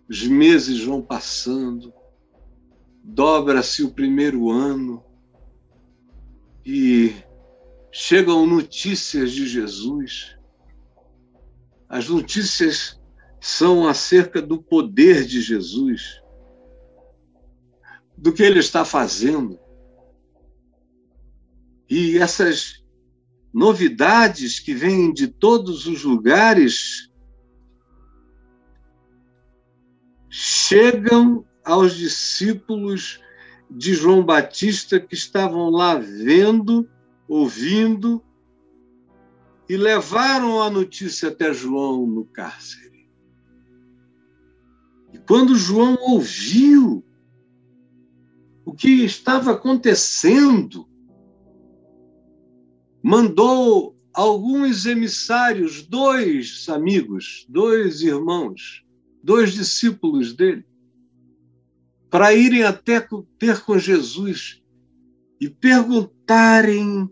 Os 0.07 0.27
meses 0.27 0.83
vão 0.83 1.01
passando, 1.01 1.93
dobra-se 3.03 3.83
o 3.83 3.91
primeiro 3.91 4.51
ano 4.51 5.03
e 6.65 7.15
chegam 7.91 8.47
notícias 8.47 9.31
de 9.31 9.45
Jesus. 9.47 10.37
As 11.89 12.07
notícias 12.07 12.99
são 13.39 13.87
acerca 13.87 14.41
do 14.41 14.61
poder 14.61 15.25
de 15.25 15.41
Jesus, 15.41 16.21
do 18.17 18.31
que 18.31 18.43
ele 18.43 18.59
está 18.59 18.85
fazendo. 18.85 19.59
E 21.89 22.17
essas 22.17 22.81
novidades 23.53 24.59
que 24.59 24.73
vêm 24.73 25.11
de 25.11 25.27
todos 25.27 25.85
os 25.85 26.03
lugares 26.03 27.11
chegam 30.29 31.45
aos 31.65 31.95
discípulos 31.95 33.19
de 33.69 33.93
João 33.93 34.23
Batista 34.23 34.99
que 34.99 35.13
estavam 35.13 35.69
lá 35.69 35.95
vendo, 35.95 36.89
ouvindo 37.31 38.21
e 39.69 39.77
levaram 39.77 40.61
a 40.61 40.69
notícia 40.69 41.29
até 41.29 41.53
João 41.53 42.05
no 42.05 42.25
cárcere. 42.25 43.09
E 45.13 45.17
quando 45.17 45.55
João 45.55 45.97
ouviu 46.01 47.01
o 48.65 48.73
que 48.73 49.05
estava 49.05 49.51
acontecendo, 49.51 50.85
mandou 53.01 53.95
alguns 54.13 54.85
emissários, 54.85 55.87
dois 55.87 56.67
amigos, 56.67 57.45
dois 57.47 58.01
irmãos, 58.01 58.85
dois 59.23 59.53
discípulos 59.53 60.33
dele, 60.33 60.65
para 62.09 62.33
irem 62.33 62.63
até 62.63 62.99
ter 63.39 63.61
com 63.61 63.79
Jesus 63.79 64.61
e 65.39 65.49
perguntarem: 65.49 67.09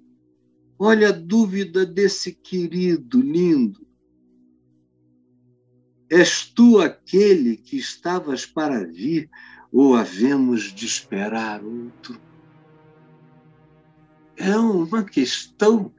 olha 0.79 1.09
a 1.09 1.11
dúvida 1.11 1.85
desse 1.85 2.31
querido 2.33 3.21
lindo. 3.21 3.85
És 6.09 6.45
tu 6.45 6.79
aquele 6.79 7.57
que 7.57 7.77
estavas 7.77 8.45
para 8.45 8.85
vir, 8.85 9.29
ou 9.71 9.93
havemos 9.95 10.73
de 10.73 10.85
esperar 10.85 11.63
outro? 11.63 12.19
É 14.37 14.57
uma 14.57 15.03
questão, 15.03 15.93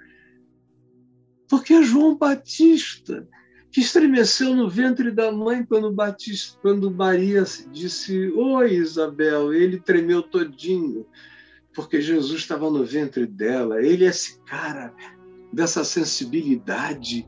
porque 1.46 1.74
é 1.74 1.82
João 1.82 2.16
Batista 2.16 3.28
que 3.70 3.80
estremeceu 3.80 4.56
no 4.56 4.68
ventre 4.68 5.12
da 5.12 5.30
mãe 5.30 5.64
quando, 5.64 5.92
Batista, 5.92 6.58
quando 6.60 6.90
Maria 6.90 7.44
disse: 7.70 8.30
Oi, 8.32 8.72
Isabel. 8.74 9.52
Ele 9.52 9.78
tremeu 9.78 10.22
todinho, 10.22 11.06
porque 11.74 12.00
Jesus 12.00 12.40
estava 12.40 12.70
no 12.70 12.84
ventre 12.84 13.26
dela. 13.26 13.82
Ele 13.82 14.04
é 14.04 14.08
esse 14.08 14.40
cara 14.44 14.94
dessa 15.52 15.84
sensibilidade 15.84 17.26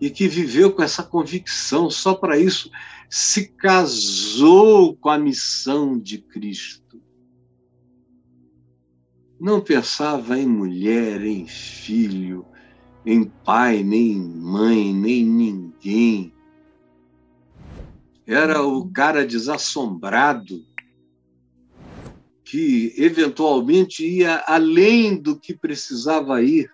e 0.00 0.08
que 0.08 0.26
viveu 0.26 0.72
com 0.72 0.82
essa 0.82 1.02
convicção, 1.02 1.90
só 1.90 2.14
para 2.14 2.38
isso 2.38 2.70
se 3.08 3.48
casou 3.48 4.96
com 4.96 5.10
a 5.10 5.18
missão 5.18 5.98
de 5.98 6.18
Cristo. 6.18 7.02
Não 9.38 9.60
pensava 9.60 10.38
em 10.38 10.46
mulher, 10.46 11.22
em 11.22 11.46
filho, 11.46 12.46
em 13.04 13.24
pai, 13.24 13.82
nem 13.82 14.16
mãe, 14.20 14.94
nem 14.94 15.24
ninguém. 15.24 16.32
Era 18.26 18.62
o 18.62 18.88
cara 18.90 19.26
desassombrado 19.26 20.64
que 22.50 22.92
eventualmente 22.96 24.04
ia 24.04 24.42
além 24.44 25.14
do 25.14 25.36
que 25.36 25.54
precisava 25.54 26.42
ir, 26.42 26.68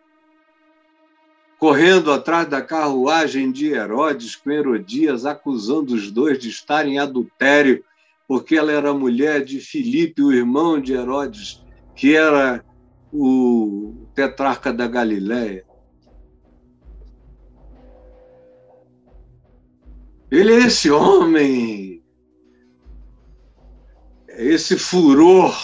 correndo 1.59 2.11
atrás 2.11 2.49
da 2.49 2.63
carruagem 2.63 3.53
de 3.53 3.75
Herodes 3.75 4.35
com 4.35 4.51
Herodias, 4.51 5.27
acusando 5.27 5.95
os 5.95 6.11
dois 6.11 6.39
de 6.39 6.49
estarem 6.49 6.95
em 6.95 6.99
adultério, 6.99 7.85
porque 8.27 8.57
ela 8.57 8.73
era 8.73 8.95
mulher 8.95 9.45
de 9.45 9.61
Filipe, 9.61 10.23
o 10.23 10.33
irmão 10.33 10.81
de 10.81 10.95
Herodes, 10.95 11.63
que 11.95 12.17
era 12.17 12.65
o 13.13 14.09
tetrarca 14.15 14.73
da 14.73 14.87
Galiléia. 14.87 15.63
Ele 20.31 20.55
é 20.55 20.59
esse 20.61 20.91
homem, 20.91 21.96
esse 24.37 24.77
furor 24.77 25.57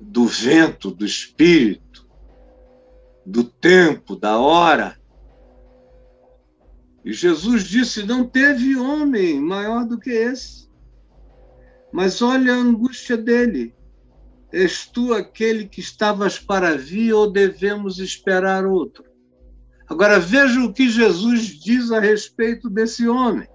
do 0.00 0.26
vento, 0.26 0.90
do 0.90 1.04
espírito, 1.04 2.08
do 3.24 3.44
tempo, 3.44 4.16
da 4.16 4.38
hora. 4.38 4.98
E 7.04 7.12
Jesus 7.12 7.64
disse: 7.64 8.04
Não 8.04 8.24
teve 8.24 8.76
homem 8.76 9.40
maior 9.40 9.84
do 9.84 9.98
que 9.98 10.10
esse. 10.10 10.68
Mas 11.92 12.22
olha 12.22 12.54
a 12.54 12.56
angústia 12.56 13.16
dele. 13.16 13.74
És 14.50 14.86
tu 14.86 15.12
aquele 15.12 15.68
que 15.68 15.80
estavas 15.80 16.38
para 16.38 16.74
vir 16.74 17.12
ou 17.12 17.30
devemos 17.30 17.98
esperar 17.98 18.64
outro? 18.64 19.04
Agora 19.86 20.18
veja 20.18 20.60
o 20.60 20.72
que 20.72 20.88
Jesus 20.88 21.48
diz 21.48 21.90
a 21.90 22.00
respeito 22.00 22.70
desse 22.70 23.06
homem. 23.06 23.48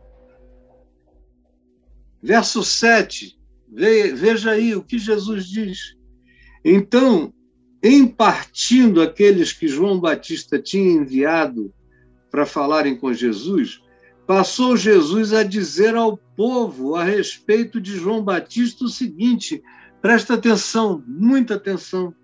Verso 2.23 2.63
7, 2.63 3.37
veja 3.69 4.51
aí 4.51 4.73
o 4.73 4.81
que 4.81 4.97
Jesus 4.97 5.45
diz. 5.45 5.97
Então, 6.63 7.33
em 7.83 8.07
partindo 8.07 9.01
aqueles 9.01 9.51
que 9.51 9.67
João 9.67 9.99
Batista 9.99 10.57
tinha 10.57 10.89
enviado 10.89 11.73
para 12.31 12.45
falarem 12.45 12.95
com 12.95 13.13
Jesus, 13.13 13.81
passou 14.25 14.77
Jesus 14.77 15.33
a 15.33 15.43
dizer 15.43 15.95
ao 15.95 16.15
povo 16.15 16.95
a 16.95 17.03
respeito 17.03 17.81
de 17.81 17.97
João 17.97 18.23
Batista 18.23 18.85
o 18.85 18.89
seguinte: 18.89 19.61
presta 20.01 20.35
atenção, 20.35 21.03
muita 21.05 21.55
atenção 21.55 22.15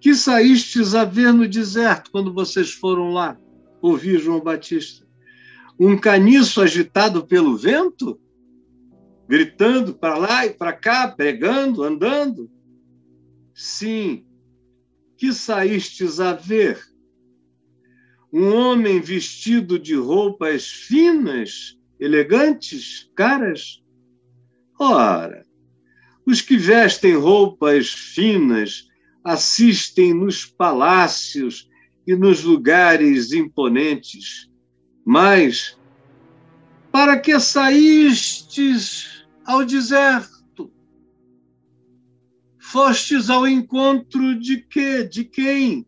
que 0.00 0.14
saístes 0.14 0.94
a 0.94 1.04
ver 1.04 1.32
no 1.32 1.48
deserto 1.48 2.10
quando 2.12 2.32
vocês 2.32 2.72
foram 2.72 3.10
lá 3.10 3.36
ouvir 3.82 4.20
João 4.20 4.40
Batista? 4.40 5.04
Um 5.80 5.98
caniço 5.98 6.60
agitado 6.60 7.26
pelo 7.26 7.56
vento? 7.56 8.20
Gritando 9.28 9.94
para 9.94 10.16
lá 10.16 10.46
e 10.46 10.50
para 10.50 10.72
cá, 10.72 11.08
pregando, 11.08 11.82
andando? 11.82 12.50
Sim. 13.54 14.26
Que 15.16 15.32
saístes 15.32 16.20
a 16.20 16.34
ver? 16.34 16.82
Um 18.32 18.54
homem 18.54 19.00
vestido 19.00 19.78
de 19.78 19.94
roupas 19.94 20.66
finas, 20.66 21.78
elegantes, 22.00 23.10
caras? 23.14 23.82
Ora, 24.78 25.46
os 26.26 26.40
que 26.40 26.56
vestem 26.56 27.14
roupas 27.14 27.88
finas 27.88 28.88
assistem 29.22 30.12
nos 30.12 30.44
palácios 30.44 31.70
e 32.06 32.14
nos 32.14 32.42
lugares 32.42 33.32
imponentes, 33.32 34.50
mas 35.04 35.78
para 36.92 37.18
que 37.18 37.38
saístes 37.40 39.13
ao 39.44 39.64
deserto? 39.64 40.72
Fostes 42.58 43.30
ao 43.30 43.46
encontro 43.46 44.38
de 44.38 44.58
quê? 44.62 45.04
De 45.04 45.24
quem? 45.24 45.86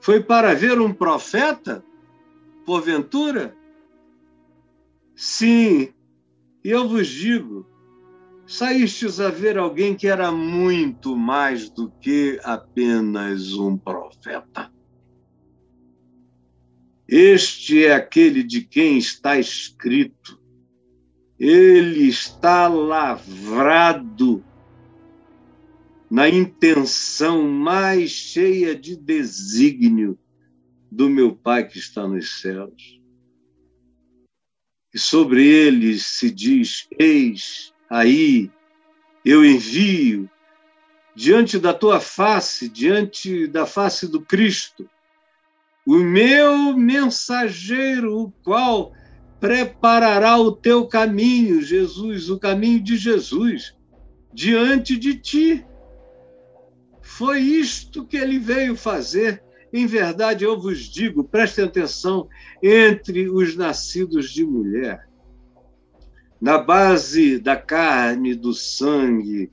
Foi 0.00 0.22
para 0.22 0.54
ver 0.54 0.80
um 0.80 0.92
profeta? 0.92 1.84
Porventura? 2.64 3.56
Sim, 5.14 5.92
eu 6.64 6.88
vos 6.88 7.06
digo, 7.06 7.66
saístes 8.46 9.20
a 9.20 9.30
ver 9.30 9.58
alguém 9.58 9.94
que 9.94 10.08
era 10.08 10.32
muito 10.32 11.16
mais 11.16 11.68
do 11.70 11.90
que 12.00 12.40
apenas 12.42 13.52
um 13.52 13.76
profeta. 13.76 14.72
Este 17.06 17.84
é 17.84 17.94
aquele 17.94 18.42
de 18.42 18.62
quem 18.62 18.98
está 18.98 19.38
escrito. 19.38 20.41
Ele 21.44 22.06
está 22.06 22.68
lavrado 22.68 24.44
na 26.08 26.28
intenção 26.28 27.48
mais 27.48 28.12
cheia 28.12 28.76
de 28.76 28.94
desígnio 28.94 30.16
do 30.88 31.10
meu 31.10 31.34
Pai 31.34 31.66
que 31.66 31.80
está 31.80 32.06
nos 32.06 32.40
céus. 32.40 33.00
E 34.94 35.00
sobre 35.00 35.44
eles 35.44 36.06
se 36.06 36.30
diz: 36.30 36.86
Eis 36.96 37.74
aí, 37.90 38.48
eu 39.24 39.44
envio 39.44 40.30
diante 41.12 41.58
da 41.58 41.74
tua 41.74 41.98
face, 41.98 42.68
diante 42.68 43.48
da 43.48 43.66
face 43.66 44.06
do 44.06 44.20
Cristo, 44.20 44.88
o 45.84 45.96
meu 45.96 46.76
mensageiro, 46.76 48.16
o 48.16 48.30
qual 48.44 48.94
preparará 49.42 50.38
o 50.38 50.52
teu 50.52 50.86
caminho, 50.86 51.60
Jesus, 51.60 52.30
o 52.30 52.38
caminho 52.38 52.80
de 52.80 52.96
Jesus, 52.96 53.76
diante 54.32 54.96
de 54.96 55.16
ti. 55.16 55.66
Foi 57.00 57.40
isto 57.40 58.06
que 58.06 58.16
ele 58.16 58.38
veio 58.38 58.76
fazer. 58.76 59.42
Em 59.72 59.84
verdade, 59.84 60.44
eu 60.44 60.60
vos 60.60 60.78
digo, 60.78 61.24
prestem 61.24 61.64
atenção, 61.64 62.28
entre 62.62 63.28
os 63.28 63.56
nascidos 63.56 64.30
de 64.30 64.46
mulher, 64.46 65.08
na 66.40 66.58
base 66.58 67.36
da 67.40 67.56
carne, 67.56 68.36
do 68.36 68.54
sangue, 68.54 69.50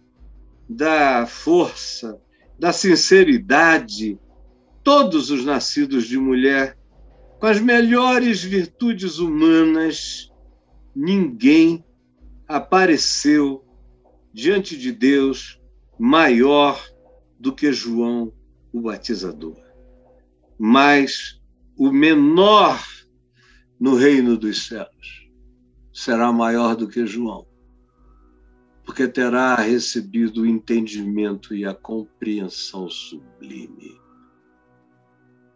da 0.69 1.25
força, 1.25 2.21
da 2.60 2.71
sinceridade, 2.71 4.19
todos 4.84 5.32
os 5.32 5.43
nascidos 5.43 6.06
de 6.06 6.19
mulher, 6.19 6.78
com 7.39 7.45
as 7.45 7.60
melhores 7.60 8.43
virtudes 8.43 9.17
humanas, 9.19 10.32
ninguém 10.95 11.84
apareceu 12.47 13.65
diante 14.34 14.78
de 14.78 14.91
Deus 14.91 15.60
maior 15.97 16.84
do 17.39 17.54
que 17.54 17.71
João 17.71 18.34
o 18.73 18.82
Batizador. 18.82 19.58
Mas 20.58 21.41
o 21.78 21.91
menor 21.91 22.84
no 23.80 23.95
reino 23.95 24.38
dos 24.38 24.67
céus 24.67 25.30
será 25.93 26.32
maior 26.34 26.75
do 26.75 26.88
que 26.88 27.06
João 27.06 27.49
porque 28.89 29.08
terá 29.08 29.54
recebido 29.54 30.41
o 30.41 30.45
entendimento 30.47 31.54
e 31.54 31.63
a 31.63 31.75
compreensão 31.75 32.89
sublime, 32.89 34.02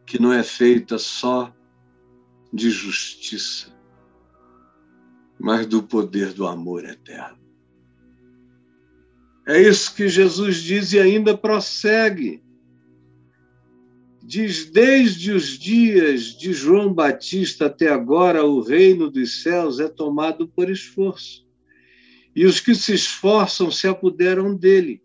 que 0.06 0.22
não 0.22 0.32
é 0.32 0.44
feita 0.44 1.00
só 1.00 1.52
de 2.54 2.70
justiça, 2.70 3.74
mas 5.40 5.66
do 5.66 5.82
poder 5.82 6.34
do 6.34 6.46
amor 6.46 6.86
eterno. 6.86 7.42
É 9.48 9.62
isso 9.62 9.94
que 9.96 10.08
Jesus 10.08 10.58
diz 10.58 10.94
e 10.94 11.00
ainda 11.00 11.36
prossegue. 11.36 12.42
Diz: 14.22 14.70
desde 14.70 15.32
os 15.32 15.58
dias 15.58 16.38
de 16.38 16.54
João 16.54 16.94
Batista 16.94 17.66
até 17.66 17.90
agora, 17.90 18.46
o 18.46 18.62
reino 18.62 19.10
dos 19.10 19.42
céus 19.42 19.80
é 19.80 19.90
tomado 19.90 20.48
por 20.48 20.70
esforço 20.70 21.44
e 22.36 22.46
os 22.46 22.60
que 22.60 22.74
se 22.74 22.94
esforçam 22.94 23.70
se 23.70 23.88
apoderam 23.88 24.56
dele, 24.56 25.02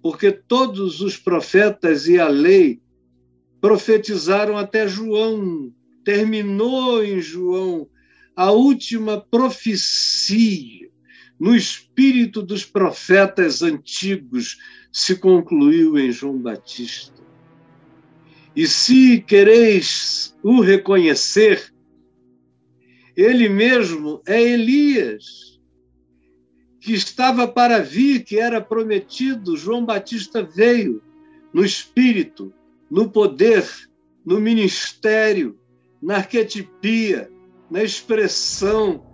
porque 0.00 0.30
todos 0.30 1.00
os 1.00 1.16
profetas 1.16 2.06
e 2.06 2.18
a 2.18 2.28
lei 2.28 2.80
profetizaram 3.60 4.56
até 4.56 4.86
João, 4.86 5.72
terminou 6.04 7.04
em 7.04 7.20
João 7.20 7.88
a 8.34 8.50
última 8.50 9.20
profecia. 9.20 10.90
No 11.38 11.54
espírito 11.54 12.42
dos 12.42 12.64
profetas 12.64 13.62
antigos 13.62 14.58
se 14.92 15.16
concluiu 15.16 15.98
em 15.98 16.12
João 16.12 16.38
Batista. 16.38 17.22
E 18.54 18.66
se 18.66 19.20
quereis 19.20 20.36
o 20.42 20.60
reconhecer, 20.60 21.72
ele 23.16 23.48
mesmo 23.48 24.22
é 24.26 24.40
Elias 24.40 25.52
que 26.80 26.92
estava 26.92 27.46
para 27.46 27.78
vir, 27.78 28.24
que 28.24 28.38
era 28.38 28.60
prometido, 28.60 29.56
João 29.56 29.84
Batista 29.84 30.42
veio 30.42 31.00
no 31.52 31.64
espírito, 31.64 32.52
no 32.90 33.08
poder, 33.08 33.64
no 34.24 34.40
ministério, 34.40 35.58
na 36.02 36.16
arquetipia, 36.16 37.30
na 37.70 37.82
expressão, 37.82 39.06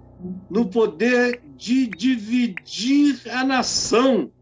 no 0.50 0.68
poder 0.68 1.42
de 1.54 1.86
dividir 1.86 3.20
a 3.30 3.44
nação 3.44 4.32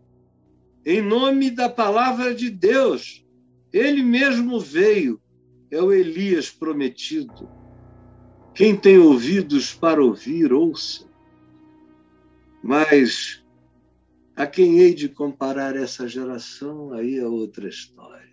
em 0.85 1.03
nome 1.03 1.51
da 1.51 1.69
palavra 1.69 2.33
de 2.33 2.49
Deus. 2.49 3.27
Ele 3.73 4.03
mesmo 4.03 4.61
veio, 4.61 5.21
é 5.71 5.83
o 5.83 5.93
Elias 5.93 6.49
prometido. 6.49 7.51
Quem 8.55 8.77
tem 8.77 8.97
ouvidos 8.97 9.75
para 9.75 10.03
ouvir, 10.03 10.53
ouça. 10.53 11.05
Mas 12.63 13.45
a 14.37 14.47
quem 14.47 14.79
hei 14.79 14.95
de 14.95 15.09
comparar 15.09 15.75
essa 15.77 16.09
geração, 16.09 16.93
aí 16.93 17.19
é 17.19 17.27
outra 17.27 17.69
história. 17.69 18.26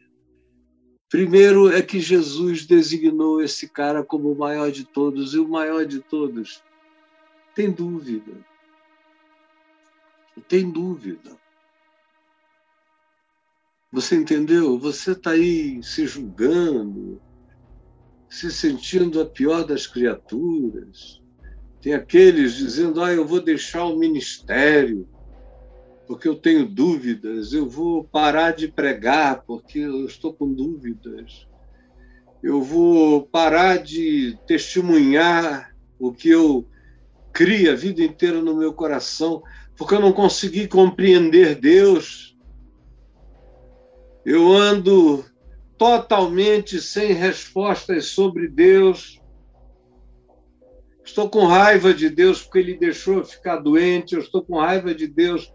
Primeiro 1.14 1.72
é 1.72 1.80
que 1.80 2.00
Jesus 2.00 2.66
designou 2.66 3.40
esse 3.40 3.70
cara 3.70 4.04
como 4.04 4.32
o 4.32 4.36
maior 4.36 4.72
de 4.72 4.84
todos, 4.84 5.36
e 5.36 5.38
o 5.38 5.48
maior 5.48 5.86
de 5.86 6.00
todos 6.00 6.64
tem 7.54 7.70
dúvida. 7.70 8.32
Tem 10.48 10.72
dúvida. 10.72 11.38
Você 13.92 14.16
entendeu? 14.16 14.80
Você 14.80 15.12
está 15.12 15.30
aí 15.30 15.84
se 15.84 16.08
julgando, 16.08 17.22
se 18.28 18.52
sentindo 18.52 19.22
a 19.22 19.26
pior 19.28 19.68
das 19.68 19.86
criaturas, 19.86 21.22
tem 21.80 21.94
aqueles 21.94 22.56
dizendo: 22.56 23.04
ah, 23.04 23.14
eu 23.14 23.24
vou 23.24 23.40
deixar 23.40 23.86
o 23.86 24.00
ministério 24.00 25.08
porque 26.14 26.28
eu 26.28 26.36
tenho 26.36 26.64
dúvidas, 26.64 27.54
eu 27.54 27.68
vou 27.68 28.04
parar 28.04 28.52
de 28.52 28.68
pregar 28.68 29.42
porque 29.48 29.80
eu 29.80 30.06
estou 30.06 30.32
com 30.32 30.54
dúvidas, 30.54 31.48
eu 32.44 32.62
vou 32.62 33.24
parar 33.24 33.80
de 33.80 34.38
testemunhar 34.46 35.76
o 35.98 36.14
que 36.14 36.30
eu 36.30 36.68
cria 37.32 37.72
a 37.72 37.76
vida 37.76 38.04
inteira 38.04 38.44
no 38.44 38.56
meu 38.56 38.76
coração 38.76 39.42
porque 39.76 39.96
eu 39.96 40.00
não 40.00 40.14
consegui 40.14 40.68
compreender 40.68 41.56
Deus. 41.56 42.38
Eu 44.24 44.54
ando 44.54 45.26
totalmente 45.80 46.80
sem 46.80 47.14
respostas 47.14 48.06
sobre 48.10 48.48
Deus. 48.48 49.20
Estou 51.04 51.28
com 51.28 51.48
raiva 51.48 51.92
de 51.92 52.08
Deus 52.08 52.44
porque 52.44 52.60
ele 52.60 52.78
deixou 52.78 53.16
eu 53.16 53.26
ficar 53.26 53.58
doente. 53.58 54.14
Eu 54.14 54.22
estou 54.22 54.44
com 54.44 54.60
raiva 54.60 54.94
de 54.94 55.08
Deus 55.08 55.52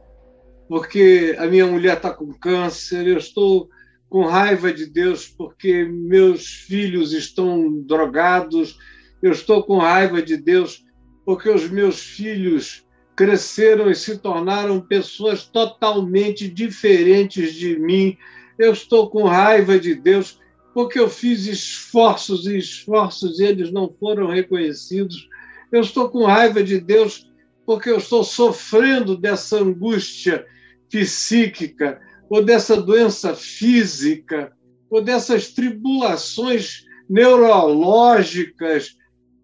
porque 0.69 1.35
a 1.39 1.47
minha 1.47 1.67
mulher 1.67 1.97
está 1.97 2.13
com 2.13 2.33
câncer. 2.33 3.07
Eu 3.07 3.17
estou 3.17 3.69
com 4.09 4.27
raiva 4.27 4.73
de 4.73 4.87
Deus 4.87 5.27
porque 5.27 5.85
meus 5.85 6.47
filhos 6.47 7.13
estão 7.13 7.83
drogados. 7.83 8.79
Eu 9.23 9.33
estou 9.33 9.63
com 9.63 9.79
raiva 9.79 10.23
de 10.23 10.37
Deus 10.37 10.85
porque 11.25 11.49
os 11.49 11.69
meus 11.69 12.01
filhos 12.01 12.87
cresceram 13.17 13.91
e 13.91 13.95
se 13.95 14.19
tornaram 14.19 14.81
pessoas 14.81 15.45
totalmente 15.45 16.49
diferentes 16.49 17.55
de 17.55 17.79
mim. 17.79 18.17
Eu 18.59 18.73
estou 18.73 19.11
com 19.11 19.25
raiva 19.25 19.79
de 19.79 19.95
Deus 19.95 20.39
porque 20.75 21.01
eu 21.01 21.09
fiz 21.09 21.47
esforços 21.47 22.47
e 22.47 22.59
esforços 22.59 23.41
e 23.41 23.45
eles 23.45 23.73
não 23.73 23.93
foram 23.99 24.29
reconhecidos. 24.29 25.29
Eu 25.73 25.81
estou 25.81 26.09
com 26.11 26.25
raiva 26.25 26.63
de 26.63 26.79
Deus 26.79 27.29
porque 27.67 27.91
eu 27.91 27.99
estou 27.99 28.23
sofrendo 28.23 29.17
dessa 29.17 29.59
angústia 29.59 30.47
psíquica, 30.88 32.01
ou 32.29 32.44
dessa 32.44 32.81
doença 32.81 33.35
física, 33.35 34.53
ou 34.90 35.03
dessas 35.03 35.53
tribulações 35.53 36.85
neurológicas, 37.09 38.96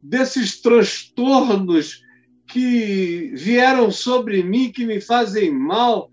desses 0.03 0.61
transtornos 0.61 2.03
que 2.47 3.33
vieram 3.35 3.91
sobre 3.91 4.43
mim, 4.43 4.71
que 4.71 4.85
me 4.85 5.01
fazem 5.01 5.51
mal, 5.51 6.11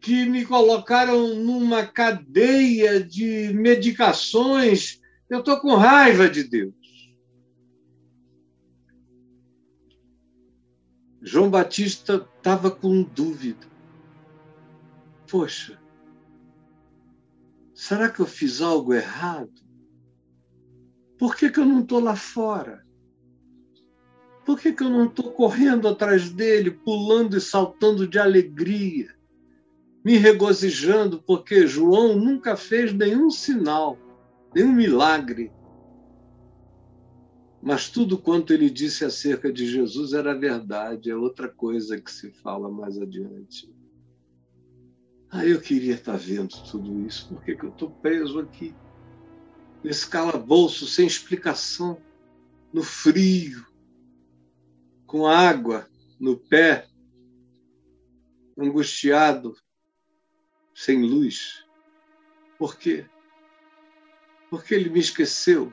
que 0.00 0.24
me 0.24 0.44
colocaram 0.44 1.34
numa 1.34 1.86
cadeia 1.86 3.02
de 3.02 3.52
medicações. 3.54 5.00
Eu 5.28 5.40
estou 5.40 5.60
com 5.60 5.74
raiva 5.74 6.28
de 6.28 6.44
Deus. 6.44 6.74
João 11.22 11.50
Batista 11.50 12.26
estava 12.38 12.70
com 12.70 13.02
dúvida. 13.02 13.69
Poxa, 15.30 15.80
será 17.72 18.10
que 18.10 18.18
eu 18.18 18.26
fiz 18.26 18.60
algo 18.60 18.92
errado? 18.92 19.52
Por 21.16 21.36
que, 21.36 21.48
que 21.50 21.60
eu 21.60 21.64
não 21.64 21.82
estou 21.82 22.00
lá 22.00 22.16
fora? 22.16 22.84
Por 24.44 24.58
que, 24.58 24.72
que 24.72 24.82
eu 24.82 24.90
não 24.90 25.06
estou 25.06 25.30
correndo 25.30 25.86
atrás 25.86 26.30
dele, 26.30 26.72
pulando 26.72 27.36
e 27.36 27.40
saltando 27.40 28.08
de 28.08 28.18
alegria, 28.18 29.14
me 30.04 30.16
regozijando, 30.16 31.22
porque 31.22 31.64
João 31.64 32.16
nunca 32.16 32.56
fez 32.56 32.92
nenhum 32.92 33.30
sinal, 33.30 33.96
nenhum 34.52 34.72
milagre. 34.72 35.52
Mas 37.62 37.88
tudo 37.88 38.18
quanto 38.18 38.52
ele 38.52 38.68
disse 38.68 39.04
acerca 39.04 39.52
de 39.52 39.64
Jesus 39.64 40.12
era 40.12 40.36
verdade, 40.36 41.08
é 41.08 41.14
outra 41.14 41.48
coisa 41.48 42.00
que 42.00 42.10
se 42.10 42.32
fala 42.32 42.68
mais 42.68 42.98
adiante. 42.98 43.72
Ah, 45.32 45.46
eu 45.46 45.60
queria 45.60 45.94
estar 45.94 46.16
vendo 46.16 46.54
tudo 46.70 47.00
isso, 47.06 47.28
por 47.28 47.44
que, 47.44 47.54
que 47.54 47.64
eu 47.64 47.70
estou 47.70 47.90
preso 47.90 48.40
aqui? 48.40 48.74
Nesse 49.84 50.08
calabouço, 50.08 50.86
sem 50.86 51.06
explicação, 51.06 52.02
no 52.72 52.82
frio, 52.82 53.64
com 55.06 55.26
água 55.26 55.88
no 56.18 56.36
pé, 56.36 56.86
angustiado, 58.58 59.56
sem 60.74 61.02
luz. 61.02 61.64
Por 62.58 62.76
quê? 62.76 63.08
Porque 64.50 64.74
ele 64.74 64.90
me 64.90 65.00
esqueceu. 65.00 65.72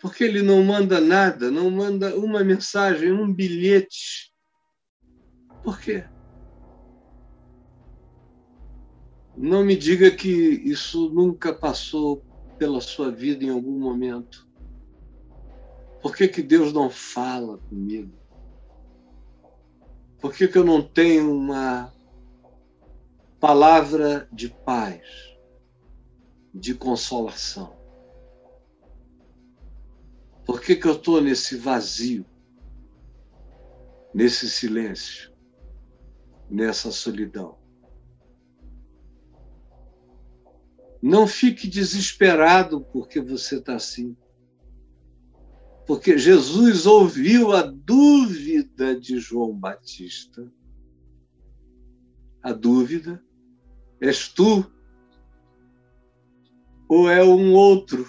Porque 0.00 0.24
ele 0.24 0.40
não 0.42 0.62
manda 0.64 1.00
nada, 1.00 1.50
não 1.50 1.70
manda 1.70 2.16
uma 2.16 2.42
mensagem, 2.42 3.12
um 3.12 3.32
bilhete. 3.32 4.32
Por 5.62 5.78
quê? 5.78 6.08
Não 9.42 9.64
me 9.64 9.74
diga 9.74 10.10
que 10.10 10.28
isso 10.28 11.08
nunca 11.08 11.50
passou 11.50 12.22
pela 12.58 12.78
sua 12.78 13.10
vida 13.10 13.42
em 13.42 13.48
algum 13.48 13.78
momento. 13.78 14.46
Por 16.02 16.14
que, 16.14 16.28
que 16.28 16.42
Deus 16.42 16.74
não 16.74 16.90
fala 16.90 17.56
comigo? 17.56 18.12
Por 20.20 20.34
que, 20.34 20.46
que 20.46 20.58
eu 20.58 20.64
não 20.64 20.82
tenho 20.86 21.34
uma 21.34 21.90
palavra 23.40 24.28
de 24.30 24.50
paz, 24.50 25.00
de 26.52 26.74
consolação? 26.74 27.74
Por 30.44 30.60
que, 30.60 30.76
que 30.76 30.86
eu 30.86 30.92
estou 30.92 31.18
nesse 31.18 31.56
vazio, 31.56 32.26
nesse 34.12 34.50
silêncio, 34.50 35.32
nessa 36.50 36.92
solidão? 36.92 37.59
Não 41.02 41.26
fique 41.26 41.66
desesperado 41.66 42.82
porque 42.92 43.20
você 43.20 43.56
está 43.56 43.76
assim. 43.76 44.16
Porque 45.86 46.18
Jesus 46.18 46.86
ouviu 46.86 47.52
a 47.52 47.62
dúvida 47.62 48.98
de 48.98 49.18
João 49.18 49.52
Batista. 49.52 50.52
A 52.42 52.52
dúvida: 52.52 53.22
és 54.00 54.28
tu 54.28 54.70
ou 56.88 57.08
é 57.08 57.24
um 57.24 57.52
outro? 57.54 58.08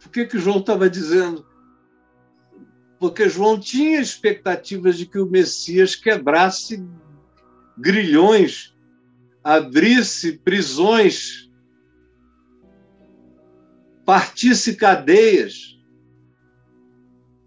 Por 0.00 0.10
que, 0.10 0.26
que 0.26 0.38
João 0.38 0.58
estava 0.58 0.88
dizendo? 0.88 1.46
Porque 2.98 3.28
João 3.28 3.58
tinha 3.58 4.00
expectativas 4.00 4.96
de 4.96 5.06
que 5.06 5.18
o 5.18 5.30
Messias 5.30 5.94
quebrasse 5.94 6.82
grilhões, 7.76 8.74
abrisse 9.42 10.38
prisões, 10.38 11.45
partisse 14.06 14.76
cadeias 14.76 15.76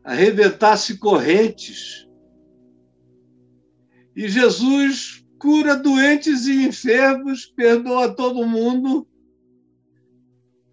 arrebentasse 0.03 0.97
correntes. 0.97 2.05
E 4.15 4.27
Jesus 4.27 5.23
cura 5.39 5.77
doentes 5.77 6.47
e 6.47 6.65
enfermos, 6.65 7.45
perdoa 7.45 8.13
todo 8.13 8.45
mundo, 8.45 9.07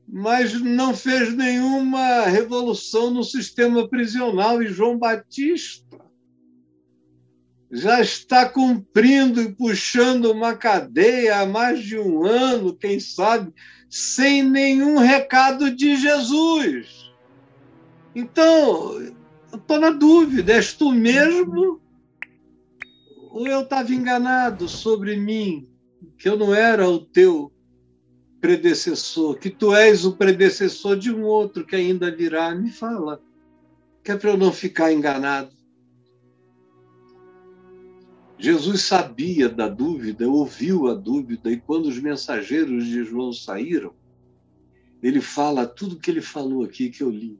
mas 0.08 0.60
não 0.60 0.92
fez 0.94 1.32
nenhuma 1.36 2.22
revolução 2.22 3.10
no 3.10 3.22
sistema 3.22 3.88
prisional. 3.88 4.60
E 4.60 4.66
João 4.66 4.98
Batista 4.98 6.04
já 7.70 8.00
está 8.00 8.48
cumprindo 8.48 9.40
e 9.40 9.52
puxando 9.52 10.32
uma 10.32 10.56
cadeia 10.56 11.40
há 11.40 11.46
mais 11.46 11.82
de 11.82 11.98
um 11.98 12.24
ano, 12.24 12.74
quem 12.74 12.98
sabe, 12.98 13.52
sem 13.88 14.42
nenhum 14.42 14.98
recado 14.98 15.70
de 15.70 15.96
Jesus. 15.96 17.12
Então, 18.14 19.12
estou 19.52 19.78
na 19.78 19.90
dúvida: 19.90 20.52
és 20.52 20.72
tu 20.72 20.92
mesmo? 20.92 21.80
Ou 23.30 23.46
eu 23.46 23.62
estava 23.62 23.92
enganado 23.92 24.68
sobre 24.68 25.16
mim, 25.16 25.68
que 26.18 26.28
eu 26.28 26.36
não 26.36 26.54
era 26.54 26.88
o 26.88 26.98
teu 26.98 27.52
predecessor, 28.40 29.38
que 29.38 29.50
tu 29.50 29.74
és 29.74 30.04
o 30.04 30.12
predecessor 30.12 30.96
de 30.96 31.12
um 31.12 31.22
outro 31.22 31.66
que 31.66 31.76
ainda 31.76 32.14
virá? 32.14 32.54
Me 32.54 32.70
fala, 32.70 33.20
que 34.02 34.12
é 34.12 34.16
para 34.16 34.30
eu 34.30 34.36
não 34.36 34.52
ficar 34.52 34.92
enganado. 34.92 35.55
Jesus 38.38 38.82
sabia 38.82 39.48
da 39.48 39.68
dúvida, 39.68 40.28
ouviu 40.28 40.88
a 40.88 40.94
dúvida, 40.94 41.50
e 41.50 41.60
quando 41.60 41.86
os 41.86 41.98
mensageiros 41.98 42.84
de 42.84 43.04
João 43.04 43.32
saíram, 43.32 43.94
ele 45.02 45.20
fala 45.20 45.66
tudo 45.66 45.98
que 45.98 46.10
ele 46.10 46.20
falou 46.20 46.64
aqui 46.64 46.90
que 46.90 47.02
eu 47.02 47.10
li 47.10 47.38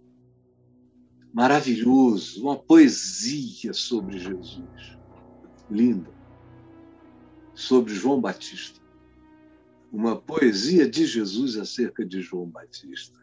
maravilhoso, 1.36 2.40
uma 2.40 2.56
poesia 2.56 3.74
sobre 3.74 4.18
Jesus, 4.18 4.98
linda, 5.70 6.10
sobre 7.54 7.92
João 7.92 8.18
Batista. 8.18 8.80
Uma 9.92 10.18
poesia 10.18 10.88
de 10.88 11.04
Jesus 11.04 11.58
acerca 11.58 12.06
de 12.06 12.22
João 12.22 12.48
Batista. 12.48 13.20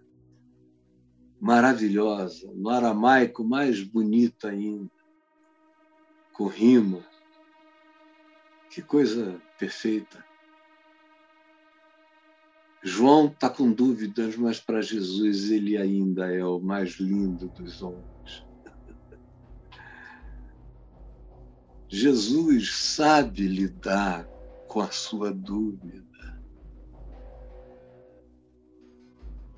Maravilhosa, 1.42 2.52
no 2.54 2.70
aramaico 2.70 3.44
mais 3.44 3.82
bonito 3.82 4.48
ainda, 4.48 4.92
com 6.34 6.46
rima. 6.46 7.04
Que 8.74 8.82
coisa 8.82 9.40
perfeita. 9.60 10.26
João 12.82 13.28
está 13.28 13.48
com 13.48 13.72
dúvidas, 13.72 14.36
mas 14.36 14.60
para 14.60 14.82
Jesus 14.82 15.52
ele 15.52 15.78
ainda 15.78 16.34
é 16.34 16.44
o 16.44 16.60
mais 16.60 16.94
lindo 16.94 17.50
dos 17.50 17.84
homens. 17.84 18.44
Jesus 21.88 22.74
sabe 22.74 23.48
lidar 23.48 24.26
com 24.68 24.82
a 24.82 24.90
sua 24.90 25.32
dúvida. 25.32 26.42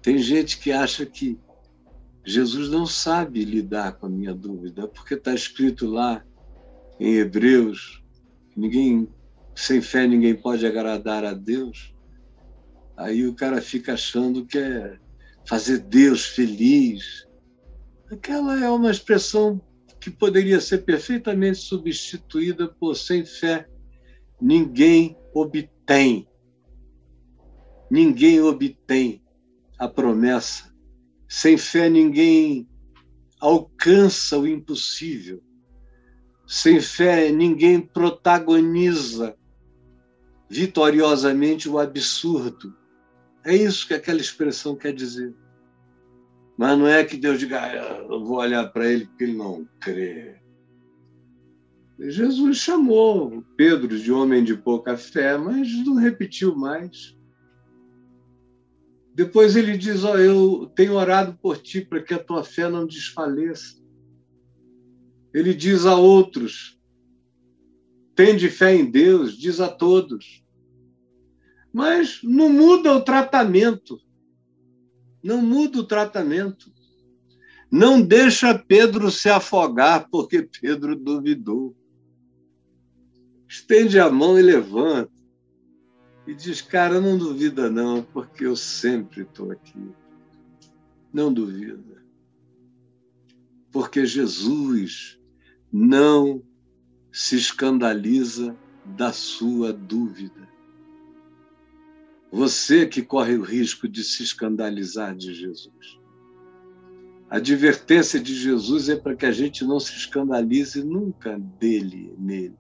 Tem 0.02 0.18
gente 0.18 0.60
que 0.60 0.74
acha 0.74 1.06
que 1.06 1.40
Jesus 2.26 2.68
não 2.70 2.86
sabe 2.86 3.46
lidar 3.46 3.94
com 3.94 4.08
a 4.08 4.10
minha 4.10 4.34
dúvida, 4.34 4.90
porque 4.90 5.14
está 5.14 5.34
escrito 5.34 5.88
lá 5.88 6.22
em 7.00 7.14
Hebreus, 7.14 8.04
ninguém 8.56 9.08
sem 9.56 9.82
fé 9.82 10.06
ninguém 10.08 10.36
pode 10.36 10.66
agradar 10.66 11.24
a 11.24 11.34
Deus. 11.34 11.96
Aí 12.98 13.26
o 13.26 13.36
cara 13.36 13.62
fica 13.62 13.94
achando 13.94 14.46
que 14.46 14.58
é 14.58 14.98
fazer 15.48 15.80
Deus 15.80 16.26
feliz. 16.26 17.28
Aquela 18.12 18.64
é 18.64 18.70
uma 18.70 18.92
expressão 18.92 19.62
que 20.00 20.10
poderia 20.12 20.60
ser 20.60 20.80
perfeitamente 20.80 21.58
substituída 21.58 22.68
por 22.68 22.96
sem 22.96 23.26
fé 23.26 23.68
ninguém 24.42 25.18
obtém. 25.34 26.28
Ninguém 27.90 28.42
obtém 28.42 29.24
a 29.80 29.88
promessa. 29.88 30.74
Sem 31.28 31.58
fé 31.58 31.90
ninguém 31.90 32.68
alcança 33.40 34.38
o 34.38 34.48
impossível. 34.48 35.42
Sem 36.48 36.80
fé 36.80 37.32
ninguém 37.32 37.82
protagoniza 37.82 39.36
vitoriosamente 40.50 41.68
o 41.68 41.80
absurdo. 41.80 42.76
É 43.44 43.56
isso 43.56 43.88
que 43.88 43.94
aquela 43.94 44.20
expressão 44.20 44.76
quer 44.76 44.94
dizer. 44.94 45.34
Mas 46.58 46.78
não 46.78 46.88
é 46.88 47.04
que 47.04 47.18
Deus 47.18 47.40
diga, 47.40 47.62
ah, 47.62 47.98
eu 48.10 48.24
vou 48.24 48.38
olhar 48.38 48.66
para 48.72 48.90
ele 48.90 49.06
porque 49.08 49.24
ele 49.26 49.38
não 49.38 49.68
crê. 49.80 50.40
Jesus 52.00 52.58
chamou 52.58 53.44
Pedro 53.56 53.98
de 53.98 54.12
homem 54.12 54.44
de 54.44 54.56
pouca 54.56 54.98
fé, 54.98 55.38
mas 55.38 55.72
não 55.86 55.96
repetiu 55.96 56.56
mais. 56.56 57.16
Depois 59.14 59.56
ele 59.56 59.78
diz: 59.78 60.04
oh, 60.04 60.18
Eu 60.18 60.72
tenho 60.76 60.94
orado 60.94 61.38
por 61.42 61.58
ti 61.58 61.80
para 61.80 62.02
que 62.02 62.14
a 62.14 62.20
tua 62.20 62.44
fé 62.44 62.70
não 62.70 62.86
desfaleça. 62.86 63.82
Ele 65.36 65.54
diz 65.54 65.86
a 65.86 65.96
outros: 65.96 66.80
Tende 68.16 68.50
fé 68.50 68.76
em 68.76 68.90
Deus, 68.90 69.38
diz 69.38 69.60
a 69.60 69.68
todos 69.68 70.46
mas 71.76 72.22
não 72.24 72.48
muda 72.48 72.94
o 72.94 73.02
tratamento. 73.02 74.00
Não 75.22 75.42
muda 75.42 75.80
o 75.80 75.84
tratamento. 75.84 76.72
Não 77.70 78.02
deixa 78.02 78.58
Pedro 78.58 79.12
se 79.12 79.28
afogar, 79.28 80.08
porque 80.10 80.42
Pedro 80.44 80.96
duvidou. 80.96 81.76
Estende 83.46 84.00
a 84.00 84.10
mão 84.10 84.40
e 84.40 84.42
levanta. 84.42 85.12
E 86.26 86.34
diz: 86.34 86.62
Cara, 86.62 87.02
não 87.02 87.18
duvida, 87.18 87.70
não, 87.70 88.02
porque 88.02 88.46
eu 88.46 88.56
sempre 88.56 89.24
estou 89.24 89.52
aqui. 89.52 89.92
Não 91.12 91.34
duvida. 91.34 92.02
porque 93.70 94.06
Jesus 94.06 95.20
não 95.78 96.42
se 97.12 97.36
escandaliza 97.36 98.56
da 98.86 99.12
sua 99.12 99.74
dúvida. 99.74 100.48
Você 102.32 102.88
que 102.88 103.02
corre 103.02 103.36
o 103.36 103.42
risco 103.42 103.86
de 103.86 104.02
se 104.02 104.24
escandalizar 104.24 105.14
de 105.14 105.34
Jesus. 105.34 106.00
A 107.30 107.38
advertência 107.38 108.22
de 108.22 108.34
Jesus 108.34 108.88
é 108.88 108.96
para 108.96 109.18
que 109.18 109.26
a 109.26 109.34
gente 109.34 109.66
não 109.66 109.78
se 109.78 109.98
escandalize 109.98 110.82
nunca 110.82 111.38
dele, 111.60 112.16
nele. 112.18 112.58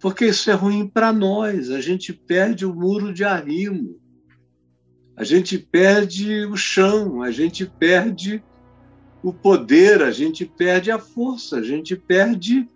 Porque 0.00 0.26
isso 0.26 0.50
é 0.50 0.54
ruim 0.54 0.88
para 0.88 1.12
nós, 1.12 1.70
a 1.70 1.80
gente 1.80 2.12
perde 2.12 2.66
o 2.66 2.74
muro 2.74 3.14
de 3.14 3.22
arrimo, 3.22 4.00
a 5.16 5.22
gente 5.22 5.56
perde 5.56 6.46
o 6.46 6.56
chão, 6.56 7.22
a 7.22 7.30
gente 7.30 7.64
perde 7.64 8.42
o 9.22 9.32
poder, 9.32 10.02
a 10.02 10.10
gente 10.10 10.44
perde 10.44 10.90
a 10.90 10.98
força, 10.98 11.56
a 11.56 11.62
gente 11.62 11.94
perde 11.96 12.68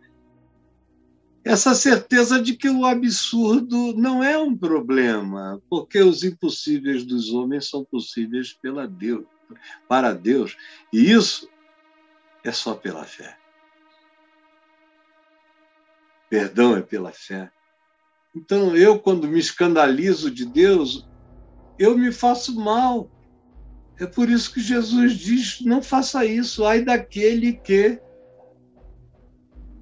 essa 1.45 1.75
certeza 1.75 2.43
de 2.43 2.57
que 2.57 2.69
o 2.69 2.85
absurdo 2.85 3.95
não 3.95 4.23
é 4.23 4.37
um 4.37 4.57
problema, 4.57 5.63
porque 5.71 6.01
os 6.01 6.25
impossíveis 6.25 7.05
dos 7.05 7.33
homens 7.33 7.69
são 7.69 7.85
possíveis 7.85 8.53
pela 8.53 8.87
Deus 8.87 9.25
para 9.89 10.13
Deus. 10.13 10.57
E 10.93 11.13
isso 11.13 11.49
é 12.43 12.53
só 12.53 12.75
pela 12.75 13.05
fé. 13.05 13.37
Perdão 16.29 16.77
é 16.77 16.83
pela 16.83 17.13
fé. 17.13 17.51
Então, 18.35 18.77
eu, 18.77 18.99
quando 18.99 19.29
me 19.29 19.39
escandalizo 19.39 20.31
de 20.31 20.45
Deus, 20.45 21.09
eu 21.79 21.97
me 21.97 22.13
faço 22.13 22.55
mal. 22.59 23.11
É 23.99 24.07
por 24.07 24.29
isso 24.29 24.53
que 24.53 24.61
Jesus 24.61 25.15
diz: 25.15 25.61
não 25.63 25.83
faça 25.83 26.25
isso, 26.25 26.65
ai 26.65 26.85
daquele 26.85 27.55
que 27.55 28.01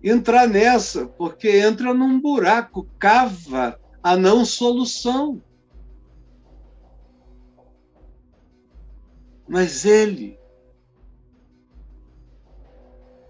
entrar 0.02 0.46
nessa, 0.46 1.06
porque 1.06 1.48
entra 1.48 1.94
num 1.94 2.20
buraco, 2.20 2.88
cava 2.98 3.80
a 4.02 4.16
não 4.16 4.44
solução. 4.44 5.42
Mas 9.48 9.84
ele, 9.84 10.38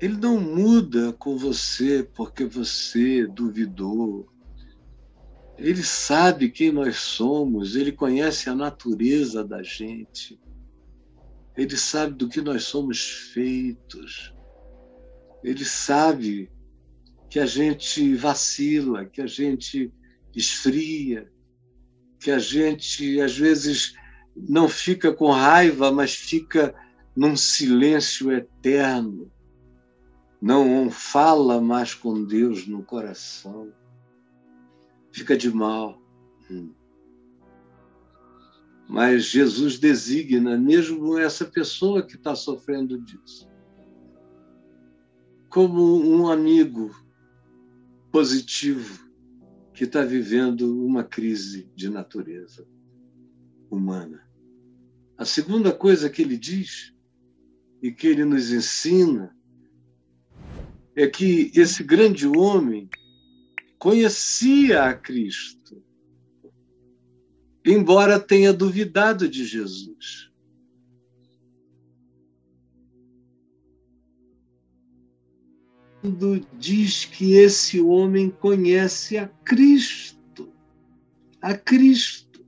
ele 0.00 0.16
não 0.16 0.40
muda 0.40 1.12
com 1.12 1.36
você 1.36 2.02
porque 2.02 2.44
você 2.44 3.26
duvidou. 3.26 4.28
Ele 5.56 5.82
sabe 5.82 6.50
quem 6.50 6.72
nós 6.72 6.96
somos, 6.96 7.76
ele 7.76 7.92
conhece 7.92 8.50
a 8.50 8.54
natureza 8.54 9.44
da 9.44 9.62
gente. 9.62 10.40
Ele 11.56 11.76
sabe 11.76 12.14
do 12.14 12.28
que 12.28 12.40
nós 12.40 12.64
somos 12.64 13.30
feitos. 13.32 14.34
Ele 15.42 15.64
sabe 15.64 16.50
que 17.30 17.38
a 17.38 17.46
gente 17.46 18.14
vacila, 18.14 19.04
que 19.04 19.20
a 19.20 19.26
gente 19.26 19.92
esfria, 20.34 21.30
que 22.18 22.30
a 22.30 22.38
gente 22.38 23.20
às 23.20 23.36
vezes 23.36 23.94
não 24.36 24.68
fica 24.68 25.12
com 25.12 25.30
raiva, 25.30 25.92
mas 25.92 26.14
fica 26.14 26.74
num 27.14 27.36
silêncio 27.36 28.32
eterno. 28.32 29.30
Não 30.40 30.90
fala 30.90 31.60
mais 31.60 31.94
com 31.94 32.24
Deus 32.24 32.66
no 32.66 32.82
coração. 32.82 33.72
Fica 35.12 35.36
de 35.36 35.50
mal. 35.50 36.00
Hum. 36.50 36.72
Mas 38.88 39.24
Jesus 39.24 39.78
designa 39.78 40.58
mesmo 40.58 41.18
essa 41.18 41.44
pessoa 41.44 42.06
que 42.06 42.16
está 42.16 42.34
sofrendo 42.34 43.00
disso 43.00 43.48
como 45.54 46.04
um 46.04 46.28
amigo 46.28 46.90
positivo 48.10 49.08
que 49.72 49.84
está 49.84 50.04
vivendo 50.04 50.84
uma 50.84 51.04
crise 51.04 51.70
de 51.76 51.88
natureza 51.88 52.66
humana. 53.70 54.28
A 55.16 55.24
segunda 55.24 55.72
coisa 55.72 56.10
que 56.10 56.22
ele 56.22 56.36
diz 56.36 56.92
e 57.80 57.92
que 57.92 58.08
ele 58.08 58.24
nos 58.24 58.50
ensina 58.50 59.32
é 60.96 61.06
que 61.06 61.52
esse 61.54 61.84
grande 61.84 62.26
homem 62.26 62.90
conhecia 63.78 64.86
a 64.86 64.92
Cristo, 64.92 65.63
embora 67.64 68.20
tenha 68.20 68.52
duvidado 68.52 69.28
de 69.28 69.44
Jesus. 69.44 70.30
Quando 76.00 76.46
diz 76.58 77.06
que 77.06 77.34
esse 77.34 77.80
homem 77.80 78.28
conhece 78.28 79.16
a 79.16 79.26
Cristo, 79.26 80.52
a 81.40 81.54
Cristo. 81.54 82.44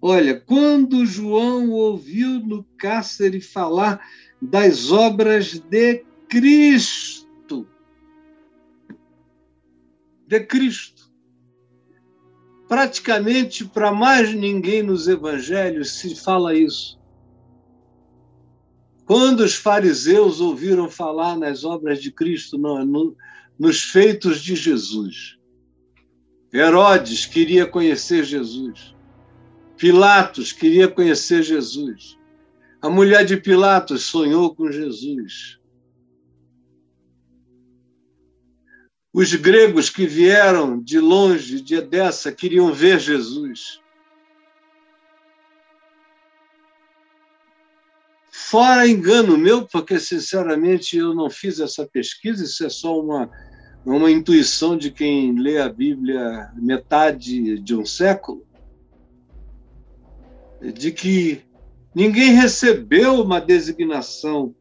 Olha, 0.00 0.38
quando 0.38 1.04
João 1.04 1.70
ouviu 1.70 2.38
no 2.38 2.62
cárcere 2.78 3.40
falar 3.40 4.06
das 4.40 4.92
obras 4.92 5.58
de 5.58 6.04
Cristo, 6.28 7.66
de 10.26 10.40
Cristo, 10.40 10.93
praticamente 12.74 13.64
para 13.64 13.92
mais 13.92 14.34
ninguém 14.34 14.82
nos 14.82 15.06
evangelhos 15.06 15.92
se 15.92 16.16
fala 16.16 16.58
isso. 16.58 16.98
Quando 19.06 19.44
os 19.44 19.54
fariseus 19.54 20.40
ouviram 20.40 20.90
falar 20.90 21.38
nas 21.38 21.62
obras 21.62 22.02
de 22.02 22.10
Cristo, 22.10 22.58
não, 22.58 22.84
no, 22.84 23.16
nos 23.56 23.80
feitos 23.80 24.40
de 24.40 24.56
Jesus, 24.56 25.38
Herodes 26.52 27.26
queria 27.26 27.64
conhecer 27.64 28.24
Jesus. 28.24 28.92
Pilatos 29.76 30.50
queria 30.50 30.88
conhecer 30.88 31.44
Jesus. 31.44 32.18
A 32.82 32.90
mulher 32.90 33.24
de 33.24 33.36
Pilatos 33.36 34.02
sonhou 34.02 34.52
com 34.52 34.68
Jesus. 34.72 35.60
Os 39.14 39.32
gregos 39.32 39.88
que 39.88 40.06
vieram 40.06 40.82
de 40.82 40.98
longe, 40.98 41.60
de 41.60 41.76
Edessa, 41.76 42.32
queriam 42.32 42.72
ver 42.72 42.98
Jesus. 42.98 43.80
Fora 48.32 48.88
engano 48.88 49.38
meu, 49.38 49.66
porque 49.66 50.00
sinceramente 50.00 50.96
eu 50.96 51.14
não 51.14 51.30
fiz 51.30 51.60
essa 51.60 51.86
pesquisa, 51.86 52.42
isso 52.42 52.66
é 52.66 52.68
só 52.68 53.00
uma, 53.00 53.30
uma 53.86 54.10
intuição 54.10 54.76
de 54.76 54.90
quem 54.90 55.40
lê 55.40 55.58
a 55.58 55.68
Bíblia 55.68 56.50
metade 56.56 57.60
de 57.60 57.74
um 57.74 57.86
século 57.86 58.44
de 60.72 60.90
que 60.90 61.42
ninguém 61.94 62.32
recebeu 62.32 63.20
uma 63.20 63.40
designação 63.40 64.54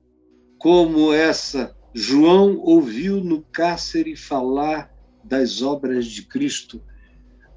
como 0.58 1.14
essa. 1.14 1.76
João 1.94 2.58
ouviu 2.58 3.24
no 3.24 3.42
cárcere 3.42 4.16
falar 4.16 4.92
das 5.24 5.62
obras 5.62 6.06
de 6.06 6.24
Cristo, 6.24 6.84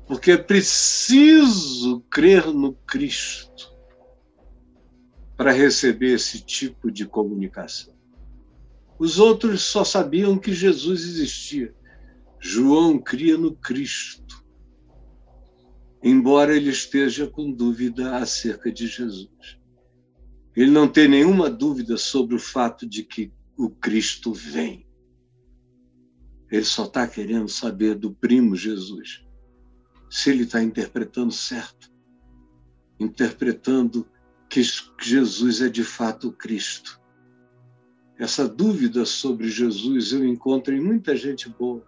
porque 0.06 0.32
é 0.32 0.36
preciso 0.36 2.00
crer 2.10 2.46
no 2.46 2.74
Cristo 2.74 3.74
para 5.36 5.52
receber 5.52 6.14
esse 6.14 6.40
tipo 6.40 6.90
de 6.90 7.06
comunicação. 7.06 7.94
Os 8.98 9.18
outros 9.18 9.62
só 9.62 9.84
sabiam 9.84 10.38
que 10.38 10.52
Jesus 10.52 11.02
existia. 11.02 11.74
João 12.38 12.98
cria 12.98 13.36
no 13.36 13.54
Cristo 13.54 14.26
embora 16.08 16.56
ele 16.56 16.70
esteja 16.70 17.26
com 17.26 17.50
dúvida 17.50 18.16
acerca 18.16 18.70
de 18.70 18.86
Jesus. 18.86 19.58
Ele 20.54 20.70
não 20.70 20.86
tem 20.86 21.08
nenhuma 21.08 21.50
dúvida 21.50 21.96
sobre 21.96 22.36
o 22.36 22.38
fato 22.38 22.86
de 22.86 23.02
que 23.02 23.32
o 23.56 23.70
Cristo 23.70 24.32
vem. 24.32 24.86
Ele 26.50 26.64
só 26.64 26.84
está 26.84 27.06
querendo 27.06 27.48
saber 27.48 27.94
do 27.94 28.12
primo 28.12 28.54
Jesus, 28.54 29.24
se 30.10 30.30
ele 30.30 30.44
está 30.44 30.62
interpretando 30.62 31.32
certo, 31.32 31.90
interpretando 33.00 34.06
que 34.48 34.62
Jesus 35.00 35.60
é 35.60 35.68
de 35.68 35.82
fato 35.82 36.28
o 36.28 36.32
Cristo. 36.32 37.00
Essa 38.18 38.48
dúvida 38.48 39.04
sobre 39.04 39.48
Jesus 39.48 40.12
eu 40.12 40.24
encontro 40.24 40.74
em 40.74 40.80
muita 40.80 41.16
gente 41.16 41.48
boa 41.48 41.84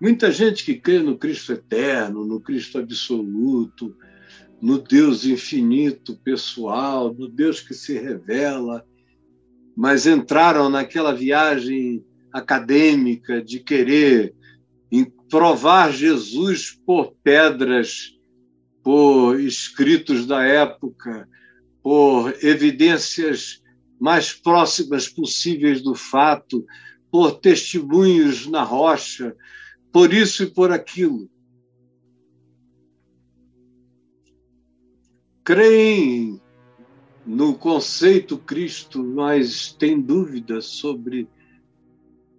Muita 0.00 0.30
gente 0.30 0.62
que 0.64 0.74
crê 0.74 0.98
no 0.98 1.16
Cristo 1.16 1.52
eterno, 1.52 2.24
no 2.24 2.38
Cristo 2.38 2.78
absoluto, 2.78 3.96
no 4.60 4.78
Deus 4.78 5.24
infinito, 5.24 6.16
pessoal, 6.16 7.14
no 7.14 7.28
Deus 7.28 7.60
que 7.60 7.72
se 7.72 7.98
revela, 7.98 8.86
mas 9.76 10.06
entraram 10.06 10.70
naquela 10.70 11.12
viagem 11.12 12.04
acadêmica 12.32 13.42
de 13.42 13.60
querer 13.60 14.34
provar 15.28 15.92
Jesus 15.92 16.70
por 16.70 17.14
pedras, 17.22 18.14
por 18.82 19.40
escritos 19.40 20.26
da 20.26 20.44
época, 20.44 21.28
por 21.82 22.32
evidências 22.42 23.62
mais 23.98 24.32
próximas 24.32 25.08
possíveis 25.08 25.82
do 25.82 25.94
fato, 25.94 26.64
por 27.10 27.40
testemunhos 27.40 28.46
na 28.46 28.62
rocha, 28.62 29.34
por 29.92 30.12
isso 30.12 30.44
e 30.44 30.46
por 30.46 30.70
aquilo. 30.70 31.28
Creem 35.42 36.40
no 37.26 37.54
conceito 37.54 38.38
Cristo, 38.38 39.02
mas 39.02 39.72
têm 39.72 40.00
dúvidas 40.00 40.66
sobre 40.66 41.28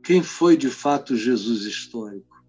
quem 0.02 0.24
foi 0.24 0.56
de 0.56 0.70
fato 0.70 1.18
Jesus 1.18 1.64
histórico. 1.64 2.42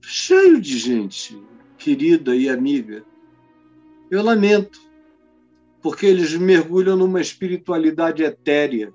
Cheio 0.00 0.60
de 0.60 0.78
gente 0.78 1.42
querida 1.76 2.36
e 2.36 2.48
amiga. 2.48 3.04
Eu 4.08 4.22
lamento, 4.22 4.78
porque 5.80 6.06
eles 6.06 6.36
mergulham 6.36 6.96
numa 6.96 7.20
espiritualidade 7.20 8.22
etérea 8.22 8.94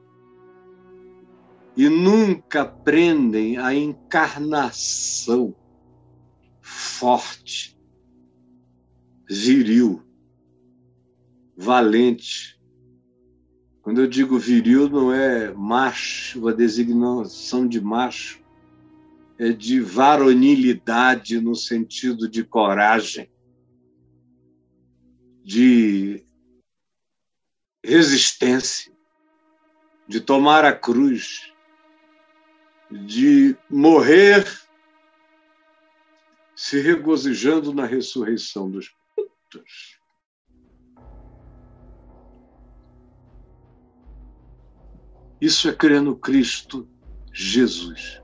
e 1.76 1.90
nunca 1.90 2.62
aprendem 2.62 3.58
a 3.58 3.74
encarnação 3.74 5.54
forte, 6.62 7.78
viril, 9.30 10.07
valente. 11.58 12.60
Quando 13.82 14.01
eu 14.01 14.08
digo 14.08 14.38
viril, 14.38 14.88
não 14.88 15.12
é 15.12 15.51
macho, 15.51 16.47
a 16.47 16.53
designação 16.53 17.68
de 17.68 17.82
macho, 17.82 18.43
é 19.39 19.51
de 19.51 19.80
varonilidade 19.80 21.41
no 21.41 21.55
sentido 21.55 22.30
de 22.30 22.43
coragem, 22.43 23.32
de 25.43 26.24
resistência, 27.84 28.93
de 30.08 30.20
tomar 30.20 30.64
a 30.66 30.74
cruz, 30.74 31.53
de 32.91 33.55
morrer 33.70 34.45
se 36.55 36.80
regozijando 36.82 37.74
na 37.74 37.86
ressurreição 37.86 38.70
dos 38.70 38.89
putos. 39.16 39.97
Isso 45.40 45.70
é 45.70 45.74
crer 45.74 46.02
no 46.02 46.16
Cristo 46.16 46.88
Jesus. 47.32 48.22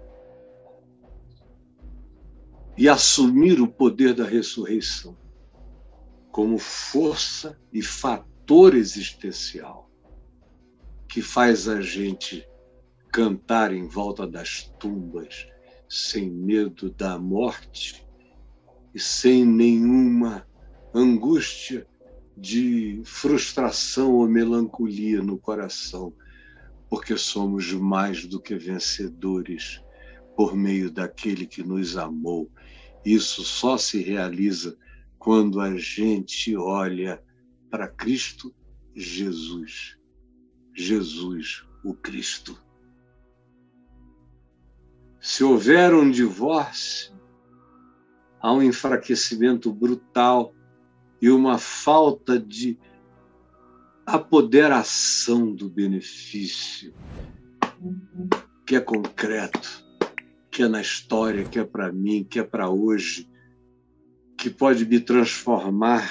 E 2.76 2.90
assumir 2.90 3.62
o 3.62 3.68
poder 3.68 4.16
da 4.16 4.26
ressurreição 4.26 5.16
como 6.32 6.58
força 6.58 7.60
e 7.72 7.82
fator 7.84 8.74
existencial 8.74 9.92
que 11.08 11.22
faz 11.22 11.68
a 11.68 11.80
gente 11.80 12.44
cantar 13.12 13.72
em 13.72 13.88
volta 13.88 14.26
das 14.26 14.64
tumbas 14.80 15.46
sem 15.88 16.28
medo 16.28 16.90
da 16.90 17.20
morte 17.20 18.04
e 18.96 19.00
sem 19.00 19.46
nenhuma 19.46 20.48
angústia 20.92 21.86
de 22.36 23.00
frustração 23.06 24.14
ou 24.14 24.28
melancolia 24.28 25.22
no 25.22 25.38
coração, 25.38 26.12
porque 26.94 27.18
somos 27.18 27.74
mais 27.74 28.24
do 28.28 28.40
que 28.40 28.54
vencedores 28.54 29.82
por 30.38 30.56
meio 30.56 30.92
daquele 30.92 31.48
que 31.48 31.64
nos 31.64 31.98
amou. 31.98 32.52
Isso 33.04 33.44
só 33.44 33.80
se 33.80 34.00
realiza 34.00 34.78
quando 35.18 35.60
a 35.60 35.76
gente 35.76 36.56
olha 36.56 37.20
para 37.68 37.88
Cristo 37.88 38.54
Jesus. 38.96 39.98
Jesus, 40.76 41.66
o 41.84 41.96
Cristo. 41.96 42.56
Se 45.20 45.44
houver 45.44 45.96
um 45.96 46.12
divórcio, 46.12 47.20
há 48.40 48.54
um 48.54 48.62
enfraquecimento 48.62 49.74
brutal 49.74 50.54
e 51.20 51.32
uma 51.32 51.58
falta 51.58 52.40
de 52.40 52.78
apoderação 54.06 55.54
do 55.54 55.70
benefício, 55.70 56.94
que 58.66 58.76
é 58.76 58.80
concreto 58.80 59.84
que 60.54 60.62
é 60.62 60.68
na 60.68 60.82
história, 60.82 61.44
que 61.44 61.58
é 61.58 61.66
para 61.66 61.92
mim, 61.92 62.24
que 62.24 62.38
é 62.38 62.44
para 62.44 62.70
hoje, 62.70 63.28
que 64.38 64.52
pode 64.52 64.86
me 64.86 65.00
transformar 65.00 66.08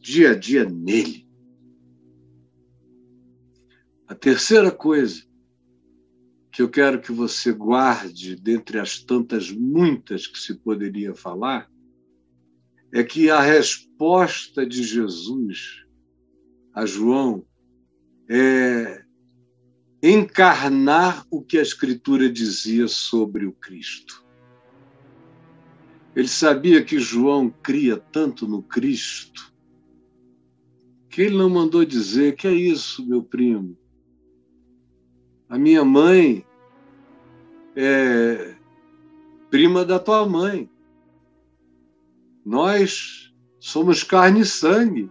dia 0.00 0.30
a 0.30 0.34
dia 0.34 0.64
nele. 0.64 1.28
A 4.08 4.14
terceira 4.14 4.70
coisa 4.70 5.22
que 6.50 6.62
eu 6.62 6.70
quero 6.70 7.02
que 7.02 7.12
você 7.12 7.52
guarde 7.52 8.34
dentre 8.34 8.78
as 8.78 8.98
tantas 8.98 9.50
muitas 9.52 10.26
que 10.26 10.38
se 10.38 10.54
poderia 10.54 11.14
falar 11.14 11.70
é 12.92 13.04
que 13.04 13.30
a 13.30 13.40
resposta 13.40 14.66
de 14.66 14.82
Jesus 14.82 15.84
a 16.74 16.86
João 16.86 17.44
é 18.28 19.04
encarnar 20.02 21.26
o 21.30 21.42
que 21.42 21.58
a 21.58 21.62
Escritura 21.62 22.30
dizia 22.30 22.88
sobre 22.88 23.46
o 23.46 23.52
Cristo. 23.52 24.24
Ele 26.14 26.28
sabia 26.28 26.82
que 26.82 26.98
João 26.98 27.50
cria 27.50 27.96
tanto 27.96 28.46
no 28.46 28.62
Cristo 28.62 29.50
que 31.10 31.22
ele 31.22 31.36
não 31.36 31.50
mandou 31.50 31.84
dizer: 31.84 32.36
Que 32.36 32.46
é 32.46 32.52
isso, 32.52 33.06
meu 33.06 33.22
primo? 33.22 33.76
A 35.48 35.58
minha 35.58 35.84
mãe 35.84 36.46
é 37.74 38.54
prima 39.50 39.84
da 39.84 39.98
tua 39.98 40.26
mãe. 40.26 40.70
Nós 42.44 43.34
somos 43.58 44.04
carne 44.04 44.40
e 44.40 44.46
sangue. 44.46 45.10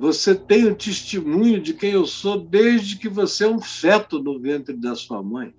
Você 0.00 0.34
tem 0.34 0.64
o 0.64 0.74
testemunho 0.74 1.60
de 1.60 1.74
quem 1.74 1.90
eu 1.90 2.06
sou 2.06 2.40
desde 2.40 2.96
que 2.96 3.06
você 3.06 3.44
é 3.44 3.48
um 3.48 3.60
feto 3.60 4.18
no 4.18 4.40
ventre 4.40 4.74
da 4.74 4.94
sua 4.94 5.22
mãe. 5.22 5.54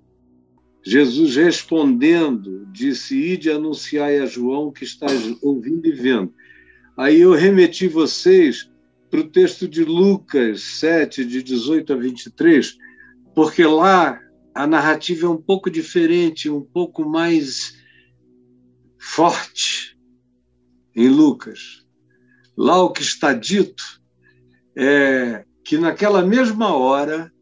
Jesus 0.84 1.36
respondendo, 1.36 2.66
disse: 2.72 3.16
Ide 3.16 3.52
anunciai 3.52 4.18
a 4.18 4.26
João 4.26 4.72
que 4.72 4.82
está 4.82 5.06
ouvindo 5.40 5.86
e 5.86 5.92
vendo. 5.92 6.34
Aí 6.96 7.20
eu 7.20 7.30
remeti 7.34 7.86
vocês 7.86 8.68
para 9.08 9.20
o 9.20 9.28
texto 9.28 9.68
de 9.68 9.84
Lucas 9.84 10.60
7, 10.80 11.24
de 11.24 11.40
18 11.40 11.92
a 11.92 11.96
23, 11.96 12.76
porque 13.36 13.64
lá 13.64 14.20
a 14.52 14.66
narrativa 14.66 15.26
é 15.26 15.30
um 15.30 15.40
pouco 15.40 15.70
diferente, 15.70 16.50
um 16.50 16.62
pouco 16.62 17.08
mais 17.08 17.78
forte 18.98 19.96
em 20.96 21.08
Lucas. 21.08 21.86
Lá 22.56 22.82
o 22.82 22.90
que 22.90 23.02
está 23.02 23.32
dito 23.32 24.01
é 24.76 25.44
que 25.64 25.78
naquela 25.78 26.22
mesma 26.22 26.74
hora, 26.74 27.32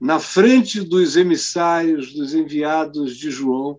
na 0.00 0.18
frente 0.18 0.80
dos 0.80 1.16
emissários, 1.16 2.12
dos 2.14 2.34
enviados 2.34 3.16
de 3.16 3.30
João, 3.30 3.78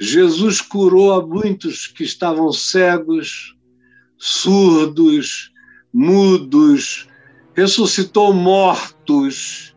Jesus 0.00 0.60
curou 0.60 1.12
a 1.12 1.26
muitos 1.26 1.86
que 1.86 2.04
estavam 2.04 2.50
cegos, 2.52 3.54
surdos, 4.16 5.52
mudos, 5.92 7.08
ressuscitou 7.54 8.32
mortos, 8.32 9.76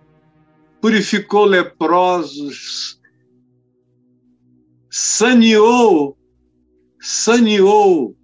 purificou 0.79 1.45
leprosos, 1.45 2.99
saneou, 4.89 6.17
saneou 6.99 8.15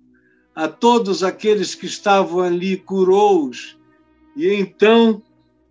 a 0.57 0.67
todos 0.67 1.23
aqueles 1.23 1.75
que 1.75 1.85
estavam 1.85 2.39
ali, 2.39 2.77
curou-os. 2.77 3.77
E 4.35 4.51
então 4.55 5.21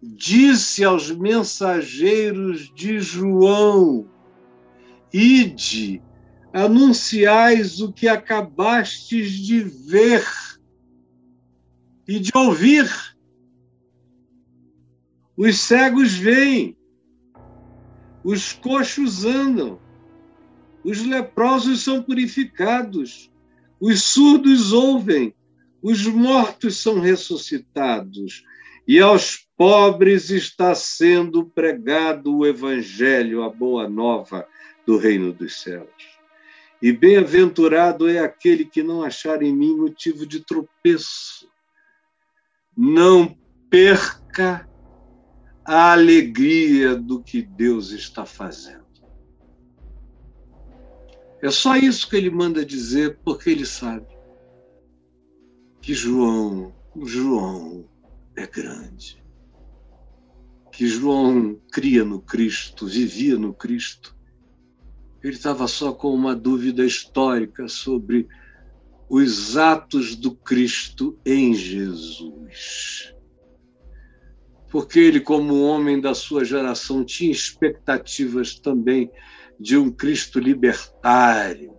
disse 0.01 0.85
aos 0.85 1.11
mensageiros 1.11 2.73
de 2.73 3.01
João: 3.01 4.09
Ide, 5.13 6.01
anunciais 6.53 7.81
o 7.81 7.93
que 7.93 8.07
acabastes 8.07 9.33
de 9.33 9.59
ver 9.59 10.25
e 12.07 12.21
de 12.21 12.31
ouvir. 12.33 12.89
Os 15.37 15.59
cegos 15.59 16.13
veem, 16.13 16.77
os 18.23 18.53
coxos 18.53 19.25
andam, 19.25 19.81
os 20.85 21.05
leprosos 21.05 21.83
são 21.83 22.01
purificados, 22.01 23.33
os 23.81 24.03
surdos 24.03 24.73
ouvem, 24.73 25.35
os 25.83 26.07
mortos 26.07 26.83
são 26.83 27.01
ressuscitados, 27.01 28.45
e 28.89 29.01
aos 29.01 29.47
pobres 29.57 30.31
está 30.31 30.75
sendo 30.75 31.47
pregado 31.47 32.37
o 32.37 32.47
evangelho, 32.47 33.43
a 33.43 33.51
boa 33.51 33.89
nova 33.89 34.47
do 34.87 34.97
reino 34.97 35.33
dos 35.33 35.61
céus. 35.61 35.89
E 36.81 36.93
bem-aventurado 36.93 38.09
é 38.09 38.19
aquele 38.19 38.65
que 38.65 38.83
não 38.83 39.03
achar 39.03 39.43
em 39.43 39.55
mim 39.55 39.77
motivo 39.77 40.27
de 40.27 40.41
tropeço. 40.41 41.49
não 42.77 43.37
perca 43.71 44.69
a 45.65 45.93
alegria 45.93 46.95
do 46.95 47.23
que 47.23 47.43
Deus 47.43 47.91
está 47.91 48.25
fazendo. 48.25 48.86
É 51.47 51.51
só 51.53 51.77
isso 51.77 52.11
que 52.11 52.17
ele 52.17 52.29
manda 52.29 52.67
dizer, 52.67 53.21
porque 53.25 53.51
ele 53.51 53.65
sabe 53.65 54.05
que 55.81 55.95
João, 55.95 56.75
João 57.05 57.89
é 58.35 58.45
grande. 58.49 59.25
Que 60.73 60.89
João 60.89 61.57
cria 61.71 62.05
no 62.05 62.21
Cristo, 62.21 62.89
vivia 62.89 63.39
no 63.39 63.55
Cristo. 63.55 64.17
Ele 65.23 65.35
estava 65.35 65.69
só 65.69 65.93
com 65.93 66.13
uma 66.13 66.35
dúvida 66.35 66.85
histórica 66.85 67.69
sobre 67.69 68.27
os 69.09 69.57
atos 69.57 70.17
do 70.17 70.35
Cristo 70.35 71.17
em 71.25 71.55
Jesus. 71.55 73.15
Porque 74.69 74.99
ele, 74.99 75.21
como 75.21 75.63
homem 75.63 76.01
da 76.01 76.13
sua 76.13 76.45
geração, 76.45 77.05
tinha 77.05 77.31
expectativas 77.31 78.59
também 78.59 79.13
de 79.59 79.77
um 79.77 79.91
Cristo 79.91 80.39
libertário, 80.39 81.75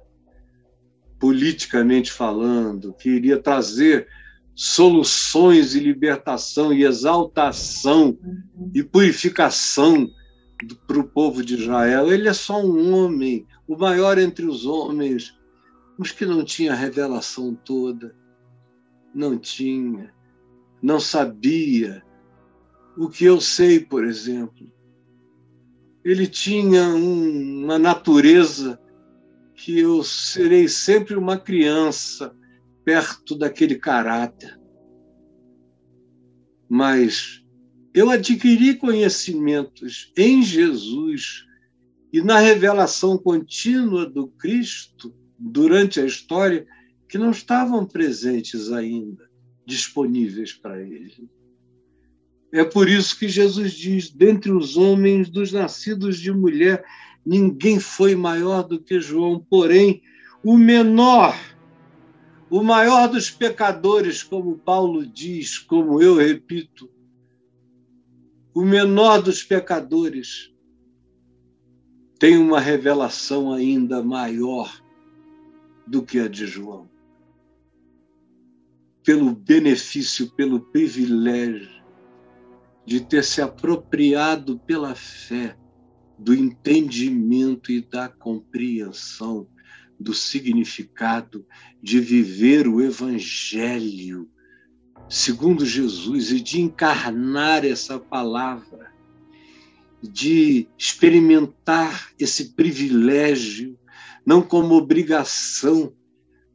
politicamente 1.19 2.11
falando, 2.11 2.93
que 2.93 3.09
iria 3.09 3.41
trazer 3.41 4.07
soluções 4.55 5.75
e 5.75 5.79
libertação 5.79 6.73
e 6.73 6.83
exaltação 6.83 8.17
e 8.73 8.83
purificação 8.83 10.09
para 10.87 10.99
o 10.99 11.07
povo 11.07 11.43
de 11.43 11.55
Israel. 11.55 12.11
Ele 12.11 12.27
é 12.27 12.33
só 12.33 12.63
um 12.63 12.93
homem, 12.93 13.45
o 13.67 13.77
maior 13.77 14.17
entre 14.17 14.45
os 14.45 14.65
homens, 14.65 15.37
mas 15.97 16.11
que 16.11 16.25
não 16.25 16.43
tinha 16.43 16.73
a 16.73 16.75
revelação 16.75 17.53
toda. 17.53 18.15
Não 19.13 19.37
tinha. 19.37 20.13
Não 20.81 20.99
sabia 20.99 22.03
o 22.97 23.09
que 23.09 23.25
eu 23.25 23.39
sei, 23.39 23.79
por 23.79 24.03
exemplo. 24.03 24.71
Ele 26.07 26.25
tinha 26.25 26.87
um, 26.87 27.65
uma 27.65 27.77
natureza 27.77 28.79
que 29.53 29.77
eu 29.77 30.01
serei 30.05 30.65
sempre 30.69 31.15
uma 31.15 31.37
criança 31.37 32.33
perto 32.85 33.35
daquele 33.37 33.75
caráter. 33.75 34.57
Mas 36.69 37.43
eu 37.93 38.09
adquiri 38.09 38.75
conhecimentos 38.75 40.13
em 40.15 40.41
Jesus 40.41 41.45
e 42.13 42.21
na 42.21 42.39
revelação 42.39 43.17
contínua 43.17 44.09
do 44.09 44.29
Cristo 44.29 45.13
durante 45.37 45.99
a 45.99 46.05
história 46.05 46.65
que 47.09 47.17
não 47.17 47.31
estavam 47.31 47.85
presentes 47.85 48.71
ainda, 48.71 49.29
disponíveis 49.65 50.53
para 50.53 50.81
ele. 50.81 51.29
É 52.51 52.63
por 52.63 52.87
isso 52.87 53.17
que 53.17 53.27
Jesus 53.27 53.73
diz: 53.73 54.09
dentre 54.09 54.51
os 54.51 54.77
homens 54.77 55.29
dos 55.29 55.51
nascidos 55.51 56.19
de 56.19 56.31
mulher, 56.31 56.83
ninguém 57.25 57.79
foi 57.79 58.15
maior 58.15 58.63
do 58.63 58.79
que 58.79 58.99
João, 59.01 59.39
porém, 59.39 60.01
o 60.43 60.57
menor, 60.57 61.35
o 62.49 62.63
maior 62.63 63.07
dos 63.07 63.29
pecadores, 63.29 64.23
como 64.23 64.57
Paulo 64.57 65.05
diz, 65.05 65.57
como 65.57 66.01
eu 66.01 66.15
repito, 66.15 66.89
o 68.53 68.63
menor 68.63 69.21
dos 69.21 69.43
pecadores 69.43 70.53
tem 72.17 72.37
uma 72.37 72.59
revelação 72.59 73.53
ainda 73.53 74.01
maior 74.01 74.81
do 75.85 76.01
que 76.01 76.19
a 76.19 76.27
de 76.27 76.47
João. 76.47 76.89
Pelo 79.03 79.35
benefício, 79.35 80.31
pelo 80.31 80.59
privilégio 80.59 81.76
de 82.87 83.01
ter 83.01 83.21
se 83.21 83.41
apropriado 83.41 84.57
pela 84.59 84.95
fé 84.95 85.57
do 86.17 86.33
entendimento 86.33 87.69
e 87.69 87.81
da 87.81 88.07
compreensão 88.07 89.45
do 89.99 90.13
significado 90.13 91.45
de 91.83 91.99
viver 91.99 92.65
o 92.65 92.81
Evangelho 92.81 94.31
segundo 95.09 95.65
Jesus 95.65 96.31
e 96.31 96.39
de 96.39 96.61
encarnar 96.61 97.65
essa 97.65 97.99
palavra, 97.99 98.89
de 100.01 100.69
experimentar 100.77 102.13
esse 102.17 102.53
privilégio 102.53 103.77
não 104.25 104.41
como 104.41 104.75
obrigação, 104.75 105.93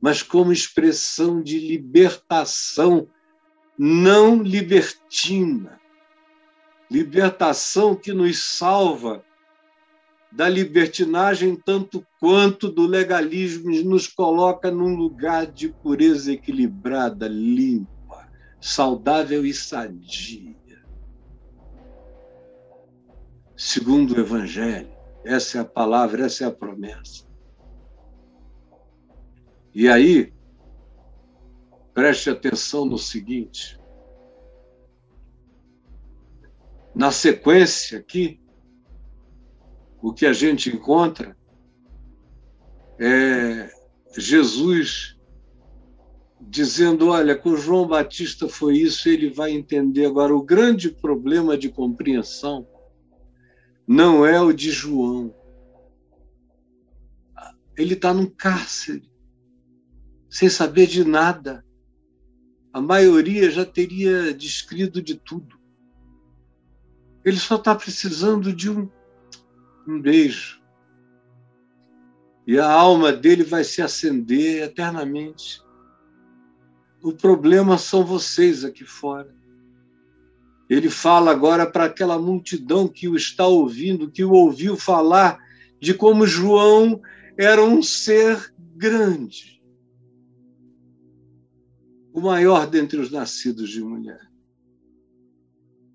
mas 0.00 0.22
como 0.22 0.50
expressão 0.50 1.42
de 1.42 1.58
libertação 1.58 3.06
não 3.78 4.42
libertina. 4.42 5.81
Libertação 6.92 7.96
que 7.96 8.12
nos 8.12 8.38
salva 8.58 9.24
da 10.30 10.46
libertinagem 10.46 11.56
tanto 11.56 12.06
quanto 12.20 12.70
do 12.70 12.86
legalismo 12.86 13.70
nos 13.82 14.06
coloca 14.06 14.70
num 14.70 14.94
lugar 14.94 15.46
de 15.46 15.70
pureza 15.70 16.32
equilibrada, 16.32 17.26
limpa, 17.26 18.30
saudável 18.60 19.46
e 19.46 19.54
sadia. 19.54 20.84
Segundo 23.56 24.14
o 24.14 24.20
Evangelho, 24.20 24.92
essa 25.24 25.56
é 25.56 25.60
a 25.62 25.64
palavra, 25.64 26.26
essa 26.26 26.44
é 26.44 26.46
a 26.46 26.52
promessa. 26.52 27.24
E 29.74 29.88
aí, 29.88 30.30
preste 31.94 32.28
atenção 32.28 32.84
no 32.84 32.98
seguinte. 32.98 33.80
Na 36.94 37.10
sequência 37.10 37.98
aqui, 37.98 38.40
o 40.02 40.12
que 40.12 40.26
a 40.26 40.32
gente 40.32 40.68
encontra 40.68 41.36
é 42.98 43.70
Jesus 44.16 45.16
dizendo: 46.40 47.08
olha, 47.08 47.36
com 47.36 47.56
João 47.56 47.86
Batista 47.86 48.48
foi 48.48 48.76
isso, 48.76 49.08
ele 49.08 49.30
vai 49.30 49.52
entender. 49.52 50.06
Agora, 50.06 50.34
o 50.34 50.42
grande 50.42 50.90
problema 50.90 51.56
de 51.56 51.68
compreensão 51.68 52.66
não 53.86 54.26
é 54.26 54.40
o 54.40 54.52
de 54.52 54.70
João. 54.70 55.34
Ele 57.76 57.94
está 57.94 58.12
num 58.12 58.26
cárcere 58.26 59.10
sem 60.28 60.48
saber 60.48 60.86
de 60.86 61.04
nada. 61.04 61.64
A 62.72 62.80
maioria 62.80 63.50
já 63.50 63.66
teria 63.66 64.32
descrito 64.32 65.02
de 65.02 65.14
tudo. 65.14 65.61
Ele 67.24 67.36
só 67.36 67.56
está 67.56 67.74
precisando 67.74 68.52
de 68.52 68.70
um, 68.70 68.88
um 69.86 70.00
beijo. 70.00 70.60
E 72.46 72.58
a 72.58 72.70
alma 72.70 73.12
dele 73.12 73.44
vai 73.44 73.62
se 73.62 73.80
acender 73.80 74.62
eternamente. 74.64 75.62
O 77.02 77.12
problema 77.12 77.78
são 77.78 78.04
vocês 78.04 78.64
aqui 78.64 78.84
fora. 78.84 79.32
Ele 80.68 80.88
fala 80.88 81.30
agora 81.30 81.70
para 81.70 81.84
aquela 81.84 82.18
multidão 82.18 82.88
que 82.88 83.08
o 83.08 83.16
está 83.16 83.46
ouvindo, 83.46 84.10
que 84.10 84.24
o 84.24 84.32
ouviu 84.32 84.76
falar 84.76 85.38
de 85.80 85.94
como 85.94 86.26
João 86.26 87.00
era 87.36 87.62
um 87.62 87.82
ser 87.82 88.52
grande 88.74 89.52
o 92.12 92.20
maior 92.20 92.66
dentre 92.66 93.00
os 93.00 93.10
nascidos 93.10 93.70
de 93.70 93.82
mulher. 93.82 94.20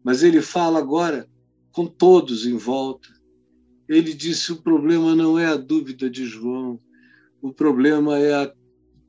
Mas 0.08 0.24
ele 0.24 0.42
fala 0.42 0.80
agora 0.80 1.28
com 1.70 1.86
todos 1.86 2.46
em 2.46 2.56
volta. 2.56 3.10
Ele 3.90 4.14
disse: 4.14 4.54
o 4.54 4.62
problema 4.62 5.14
não 5.14 5.38
é 5.38 5.48
a 5.48 5.58
dúvida 5.58 6.10
de 6.10 6.24
João, 6.24 6.80
o 7.42 7.52
problema 7.52 8.18
é 8.18 8.34
a 8.34 8.54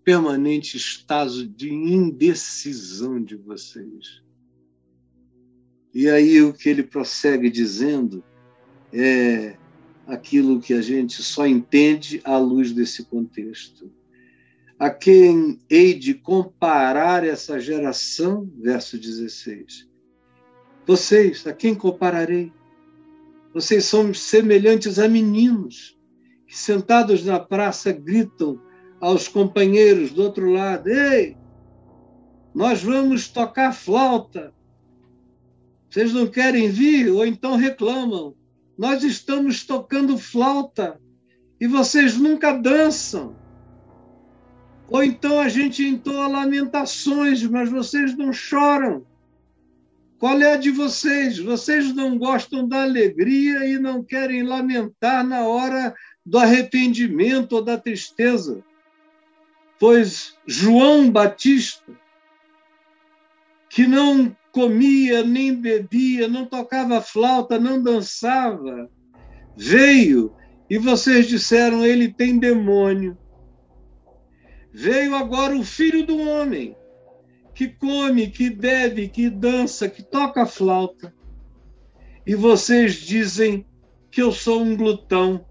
permanente 0.03 0.77
estado 0.77 1.47
de 1.47 1.73
indecisão 1.73 3.23
de 3.23 3.37
vocês. 3.37 4.25
E 5.95 6.09
aí 6.09 6.43
o 6.43 6.53
que 6.53 6.69
ele 6.69 6.83
prossegue 6.83 7.49
dizendo 7.49 8.25
é 8.93 9.57
aquilo 10.05 10.61
que 10.61 10.75
a 10.75 10.83
gente 10.83 11.23
só 11.23 11.47
entende 11.47 12.21
à 12.25 12.37
luz 12.39 12.73
desse 12.73 13.05
contexto. 13.05 13.89
A 14.77 14.91
quem 14.91 15.61
hei 15.71 15.95
de 15.95 16.13
comparar 16.13 17.23
essa 17.23 17.61
geração? 17.61 18.51
Verso 18.59 18.99
16. 18.99 19.88
Vocês, 20.89 21.47
a 21.47 21.53
quem 21.53 21.75
compararei? 21.75 22.51
Vocês 23.53 23.85
são 23.85 24.15
semelhantes 24.15 24.99
a 24.99 25.07
meninos 25.07 25.95
que, 26.47 26.57
sentados 26.57 27.23
na 27.27 27.39
praça, 27.39 27.93
gritam 27.93 28.59
aos 28.99 29.29
companheiros 29.29 30.13
do 30.13 30.23
outro 30.23 30.51
lado: 30.51 30.89
Ei, 30.89 31.37
nós 32.55 32.83
vamos 32.83 33.29
tocar 33.29 33.75
flauta. 33.75 34.55
Vocês 35.91 36.11
não 36.15 36.27
querem 36.27 36.71
vir? 36.71 37.11
Ou 37.11 37.27
então 37.27 37.57
reclamam: 37.57 38.35
Nós 38.79 39.05
estamos 39.05 39.67
tocando 39.67 40.17
flauta 40.17 40.99
e 41.61 41.67
vocês 41.67 42.17
nunca 42.17 42.53
dançam. 42.53 43.37
Ou 44.89 45.05
então 45.05 45.39
a 45.39 45.51
gente 45.51 45.87
entoa 45.87 46.29
lamentações, 46.29 47.43
mas 47.43 47.69
vocês 47.69 48.17
não 48.17 48.33
choram. 48.33 49.05
Qual 50.19 50.41
é 50.41 50.53
a 50.53 50.57
de 50.57 50.71
vocês? 50.71 51.39
Vocês 51.39 51.95
não 51.95 52.19
gostam 52.19 52.67
da 52.67 52.83
alegria 52.83 53.65
e 53.67 53.79
não 53.79 54.03
querem 54.03 54.43
lamentar 54.43 55.25
na 55.25 55.47
hora 55.47 55.95
do 56.27 56.39
arrependimento 56.39 57.53
ou 57.53 57.63
da 57.63 57.79
tristeza. 57.79 58.63
Pois 59.79 60.37
João 60.45 61.09
Batista, 61.11 61.93
que 63.71 63.87
não 63.87 64.37
comia 64.51 65.23
nem 65.23 65.55
bebia, 65.55 66.27
não 66.27 66.45
tocava 66.45 67.01
flauta, 67.01 67.61
não 67.61 67.81
dançava, 67.81 68.91
veio 69.57 70.35
e 70.69 70.79
vocês 70.79 71.29
disseram: 71.29 71.85
ele 71.85 72.13
tem 72.13 72.39
demônio. 72.39 73.17
Veio 74.73 75.15
agora 75.15 75.57
o 75.57 75.65
filho 75.65 76.05
do 76.05 76.19
homem, 76.19 76.77
que 77.59 77.67
come, 77.67 78.31
que 78.31 78.51
bebe, 78.51 79.09
que 79.09 79.29
dança, 79.29 79.89
que 79.89 80.01
toca 80.01 80.47
flauta. 80.47 81.13
E 82.25 82.37
vocês 82.37 82.95
dizem 82.95 83.67
que 84.13 84.23
eu 84.23 84.31
sou 84.31 84.63
um 84.63 84.77
glutão, 84.77 85.45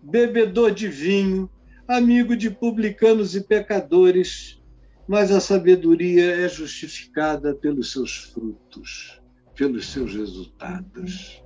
bebedor 0.00 0.70
de 0.70 0.86
vinho, 0.86 1.50
amigo 1.88 2.36
de 2.36 2.48
publicanos 2.48 3.34
e 3.34 3.40
pecadores, 3.40 4.62
mas 5.08 5.32
a 5.32 5.40
sabedoria 5.40 6.32
é 6.36 6.48
justificada 6.48 7.52
pelos 7.56 7.90
seus 7.90 8.16
frutos, 8.16 9.20
pelos 9.56 9.88
seus 9.88 10.14
resultados. 10.14 11.42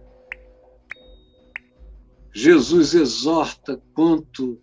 Jesus 2.35 2.93
exorta 2.93 3.81
quanto 3.95 4.61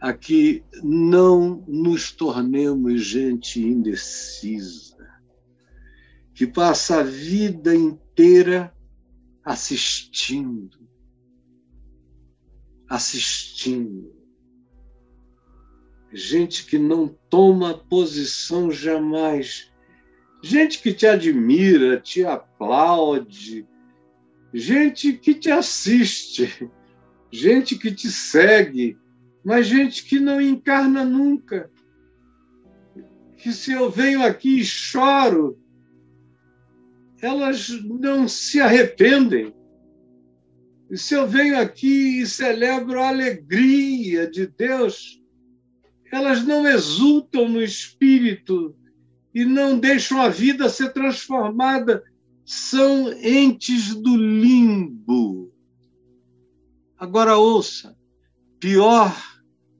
a 0.00 0.12
que 0.12 0.62
não 0.80 1.64
nos 1.66 2.12
tornemos 2.12 3.02
gente 3.04 3.60
indecisa 3.60 4.91
que 6.34 6.46
passa 6.46 7.00
a 7.00 7.02
vida 7.02 7.74
inteira 7.74 8.74
assistindo, 9.44 10.78
assistindo. 12.88 14.12
Gente 16.12 16.66
que 16.66 16.78
não 16.78 17.08
toma 17.08 17.78
posição 17.78 18.70
jamais. 18.70 19.70
Gente 20.42 20.82
que 20.82 20.92
te 20.92 21.06
admira, 21.06 22.00
te 22.00 22.24
aplaude, 22.24 23.66
gente 24.52 25.12
que 25.12 25.34
te 25.34 25.50
assiste, 25.50 26.68
gente 27.30 27.78
que 27.78 27.92
te 27.92 28.10
segue, 28.10 28.98
mas 29.44 29.66
gente 29.66 30.04
que 30.04 30.18
não 30.18 30.40
encarna 30.40 31.04
nunca. 31.04 31.70
Que 33.36 33.52
se 33.52 33.72
eu 33.72 33.90
venho 33.90 34.22
aqui 34.22 34.60
e 34.60 34.64
choro, 34.64 35.61
elas 37.22 37.68
não 37.84 38.26
se 38.26 38.60
arrependem. 38.60 39.54
E 40.90 40.98
se 40.98 41.14
eu 41.14 41.26
venho 41.26 41.56
aqui 41.58 42.20
e 42.20 42.26
celebro 42.26 43.00
a 43.00 43.08
alegria 43.08 44.28
de 44.28 44.48
Deus, 44.48 45.22
elas 46.12 46.44
não 46.44 46.66
exultam 46.66 47.48
no 47.48 47.62
espírito 47.62 48.76
e 49.32 49.44
não 49.44 49.78
deixam 49.78 50.20
a 50.20 50.28
vida 50.28 50.68
ser 50.68 50.92
transformada, 50.92 52.02
são 52.44 53.10
entes 53.12 53.94
do 53.94 54.16
limbo. 54.16 55.54
Agora 56.98 57.38
ouça: 57.38 57.96
pior 58.58 59.16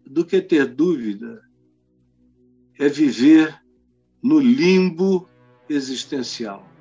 do 0.06 0.24
que 0.24 0.40
ter 0.40 0.66
dúvida 0.66 1.42
é 2.78 2.88
viver 2.88 3.60
no 4.22 4.38
limbo 4.38 5.28
existencial. 5.68 6.71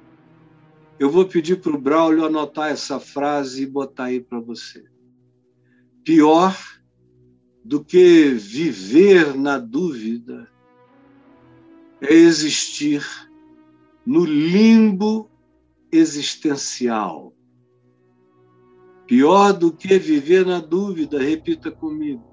Eu 1.02 1.10
vou 1.10 1.26
pedir 1.26 1.60
para 1.60 1.76
o 1.76 1.82
Braulio 1.82 2.24
anotar 2.24 2.70
essa 2.70 3.00
frase 3.00 3.64
e 3.64 3.66
botar 3.66 4.04
aí 4.04 4.22
para 4.22 4.40
você. 4.40 4.86
Pior 6.04 6.56
do 7.66 7.84
que 7.84 8.26
viver 8.36 9.36
na 9.36 9.58
dúvida 9.58 10.48
é 12.00 12.14
existir 12.14 13.04
no 14.06 14.24
limbo 14.24 15.28
existencial. 15.92 17.36
Pior 19.08 19.54
do 19.54 19.74
que 19.74 19.98
viver 19.98 20.46
na 20.46 20.60
dúvida, 20.60 21.20
repita 21.20 21.72
comigo, 21.72 22.24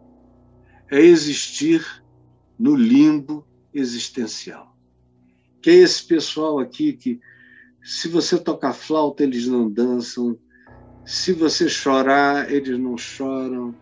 é 0.91 1.01
existir 1.01 2.05
no 2.59 2.75
limbo 2.75 3.47
existencial. 3.73 4.77
Que 5.63 5.71
é 5.71 5.75
esse 5.77 6.07
pessoal 6.07 6.59
aqui 6.59 6.93
que 6.93 7.19
se 7.89 8.07
você 8.07 8.39
tocar 8.39 8.75
flauta, 8.75 9.23
eles 9.23 9.47
não 9.47 9.67
dançam. 9.67 10.39
Se 11.07 11.33
você 11.33 11.71
chorar, 11.71 12.53
eles 12.53 12.79
não 12.79 12.99
choram. 12.99 13.75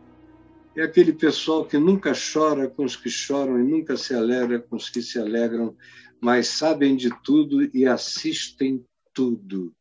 É 0.77 0.85
aquele 0.85 1.13
pessoal 1.13 1.65
que 1.65 1.77
nunca 1.77 2.13
chora 2.13 2.71
com 2.71 2.85
os 2.85 2.95
que 2.95 3.11
choram 3.11 3.59
e 3.59 3.65
nunca 3.65 3.97
se 3.97 4.15
alegra 4.15 4.61
com 4.61 4.77
os 4.77 4.89
que 4.89 5.03
se 5.03 5.19
alegram, 5.19 5.77
mas 6.21 6.47
sabem 6.47 6.95
de 6.95 7.11
tudo 7.25 7.69
e 7.77 7.85
assistem 7.85 8.87
tudo, 9.13 9.75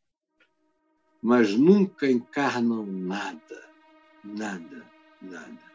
mas 1.22 1.54
nunca 1.54 2.10
encarnam 2.10 2.84
nada, 2.84 3.70
nada, 4.24 4.84
nada. 5.22 5.72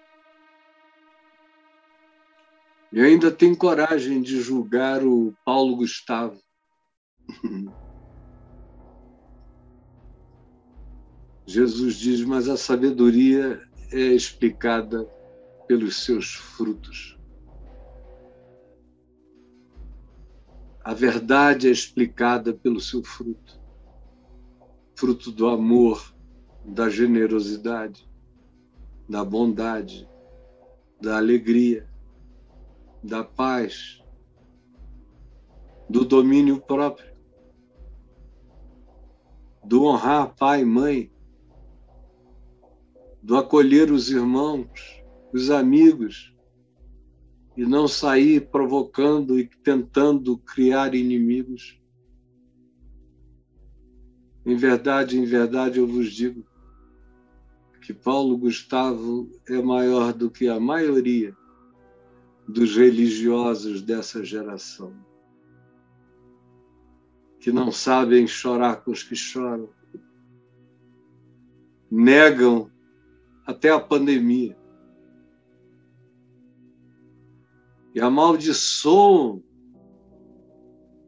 E 2.92 3.00
ainda 3.00 3.32
tem 3.32 3.56
coragem 3.56 4.22
de 4.22 4.42
julgar 4.42 5.06
o 5.06 5.34
Paulo 5.46 5.78
Gustavo. 5.78 6.38
Jesus 11.52 11.96
diz: 11.96 12.24
Mas 12.24 12.48
a 12.48 12.58
sabedoria 12.58 13.62
é 13.92 14.00
explicada 14.00 15.06
pelos 15.68 16.04
seus 16.04 16.34
frutos. 16.34 17.18
A 20.84 20.94
verdade 20.94 21.68
é 21.68 21.72
explicada 21.72 22.54
pelo 22.54 22.80
seu 22.80 23.04
fruto 23.04 23.62
fruto 25.02 25.32
do 25.32 25.48
amor, 25.48 26.14
da 26.64 26.88
generosidade, 26.88 28.08
da 29.10 29.26
bondade, 29.26 30.08
da 31.02 31.18
alegria, 31.18 31.90
da 33.04 33.24
paz, 33.24 34.00
do 35.90 36.06
domínio 36.06 36.62
próprio, 36.62 37.12
do 39.64 39.86
honrar 39.86 40.36
pai 40.36 40.62
e 40.62 40.66
mãe, 40.66 41.12
do 43.22 43.38
acolher 43.38 43.92
os 43.92 44.10
irmãos, 44.10 45.04
os 45.34 45.50
amigos, 45.50 46.36
e 47.56 47.66
não 47.66 47.88
sair 47.88 48.50
provocando 48.50 49.40
e 49.40 49.48
tentando 49.48 50.38
criar 50.38 50.96
inimigos. 50.96 51.80
Em 54.46 54.56
verdade, 54.56 55.20
em 55.20 55.26
verdade, 55.26 55.78
eu 55.78 55.86
vos 55.86 56.12
digo 56.12 56.44
que 57.82 57.94
Paulo 57.94 58.38
Gustavo 58.38 59.30
é 59.48 59.62
maior 59.62 60.14
do 60.14 60.32
que 60.32 60.48
a 60.48 60.60
maioria 60.60 61.36
dos 62.48 62.76
religiosos 62.76 63.82
dessa 63.82 64.24
geração, 64.24 64.94
que 67.40 67.52
não 67.52 67.72
sabem 67.72 68.26
chorar 68.26 68.84
com 68.84 68.92
os 68.92 69.04
que 69.04 69.16
choram, 69.16 69.70
negam 71.90 72.72
até 73.46 73.70
a 73.70 73.80
pandemia. 73.80 74.58
E 77.94 78.00
amaldiçoam 78.00 79.44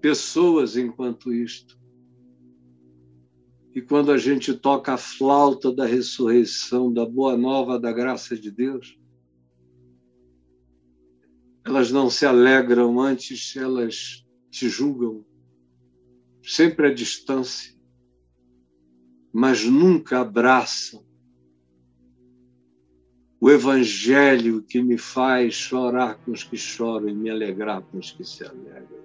pessoas 0.02 0.76
enquanto 0.76 1.34
isto. 1.34 1.82
E 3.74 3.82
quando 3.82 4.12
a 4.12 4.18
gente 4.18 4.54
toca 4.54 4.94
a 4.94 4.98
flauta 4.98 5.74
da 5.74 5.86
ressurreição, 5.86 6.94
da 6.94 7.06
boa 7.06 7.36
nova 7.38 7.80
da 7.80 7.92
graça 7.92 8.38
de 8.38 8.52
Deus, 8.52 9.00
elas 11.66 11.90
não 11.92 12.10
se 12.10 12.26
alegram 12.26 13.00
antes, 13.00 13.56
elas 13.56 14.26
te 14.52 14.70
julgam, 14.70 15.26
sempre 16.44 16.88
à 16.88 16.94
distância, 16.94 17.74
mas 19.32 19.64
nunca 19.64 20.20
abraçam 20.20 21.04
o 23.44 23.52
evangelho 23.52 24.62
que 24.62 24.82
me 24.82 24.98
faz 24.98 25.54
chorar 25.54 26.16
com 26.16 26.32
os 26.32 26.46
que 26.46 26.56
choram 26.56 27.10
e 27.10 27.14
me 27.14 27.30
alegrar 27.30 27.82
com 27.82 27.98
os 27.98 28.10
que 28.10 28.24
se 28.24 28.42
alegram. 28.42 29.04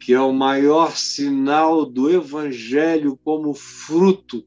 Que 0.00 0.14
é 0.14 0.20
o 0.20 0.32
maior 0.32 0.96
sinal 0.96 1.86
do 1.86 2.10
evangelho 2.10 3.16
como 3.22 3.54
fruto 3.54 4.44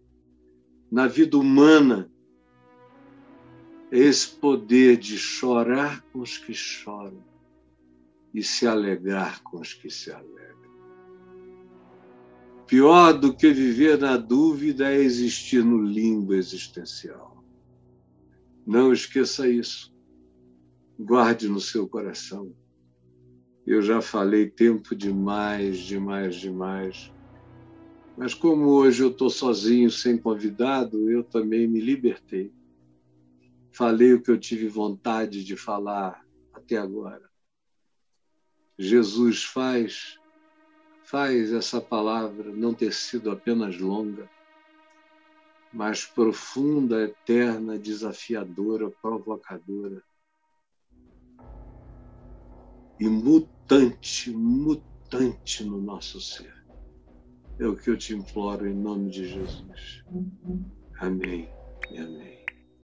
na 0.91 1.07
vida 1.07 1.37
humana. 1.37 2.11
É 3.89 3.99
esse 3.99 4.27
poder 4.27 4.97
de 4.97 5.17
chorar 5.17 6.01
com 6.11 6.19
os 6.19 6.37
que 6.37 6.53
choram 6.53 7.23
e 8.33 8.43
se 8.43 8.67
alegrar 8.67 9.41
com 9.43 9.61
os 9.61 9.73
que 9.73 9.89
se 9.89 10.11
alegram. 10.11 10.73
Pior 12.67 13.13
do 13.13 13.33
que 13.33 13.49
viver 13.49 13.97
na 13.97 14.17
dúvida 14.17 14.91
é 14.91 14.97
existir 14.97 15.63
no 15.63 15.81
limbo 15.81 16.33
existencial. 16.33 17.32
Não 18.65 18.93
esqueça 18.93 19.47
isso. 19.47 19.93
Guarde 20.97 21.49
no 21.49 21.59
seu 21.59 21.87
coração. 21.87 22.55
Eu 23.65 23.81
já 23.81 24.01
falei 24.01 24.49
tempo 24.49 24.95
demais, 24.95 25.79
demais, 25.79 26.35
demais. 26.35 27.11
Mas 28.17 28.33
como 28.33 28.67
hoje 28.69 29.03
eu 29.03 29.09
estou 29.09 29.29
sozinho, 29.29 29.89
sem 29.89 30.17
convidado, 30.17 31.09
eu 31.09 31.23
também 31.23 31.67
me 31.67 31.79
libertei. 31.79 32.53
Falei 33.71 34.13
o 34.13 34.21
que 34.21 34.29
eu 34.29 34.39
tive 34.39 34.67
vontade 34.67 35.43
de 35.43 35.57
falar 35.57 36.23
até 36.53 36.77
agora. 36.77 37.29
Jesus 38.77 39.43
faz 39.43 40.19
faz 41.03 41.51
essa 41.53 41.79
palavra 41.79 42.51
não 42.51 42.73
ter 42.73 42.91
sido 42.91 43.29
apenas 43.29 43.77
longa, 43.77 44.27
mas 45.73 46.05
profunda, 46.05 47.01
eterna, 47.03 47.79
desafiadora, 47.79 48.91
provocadora 49.01 50.03
e 52.99 53.09
mutante, 53.09 54.31
mutante 54.31 55.63
no 55.63 55.81
nosso 55.81 56.21
ser. 56.21 56.53
É 57.59 57.65
o 57.65 57.75
que 57.75 57.89
eu 57.89 57.97
te 57.97 58.13
imploro 58.13 58.67
em 58.67 58.75
nome 58.75 59.09
de 59.09 59.27
Jesus. 59.27 60.03
Amém 60.99 61.49
e 61.89 61.97
amém. 61.97 62.42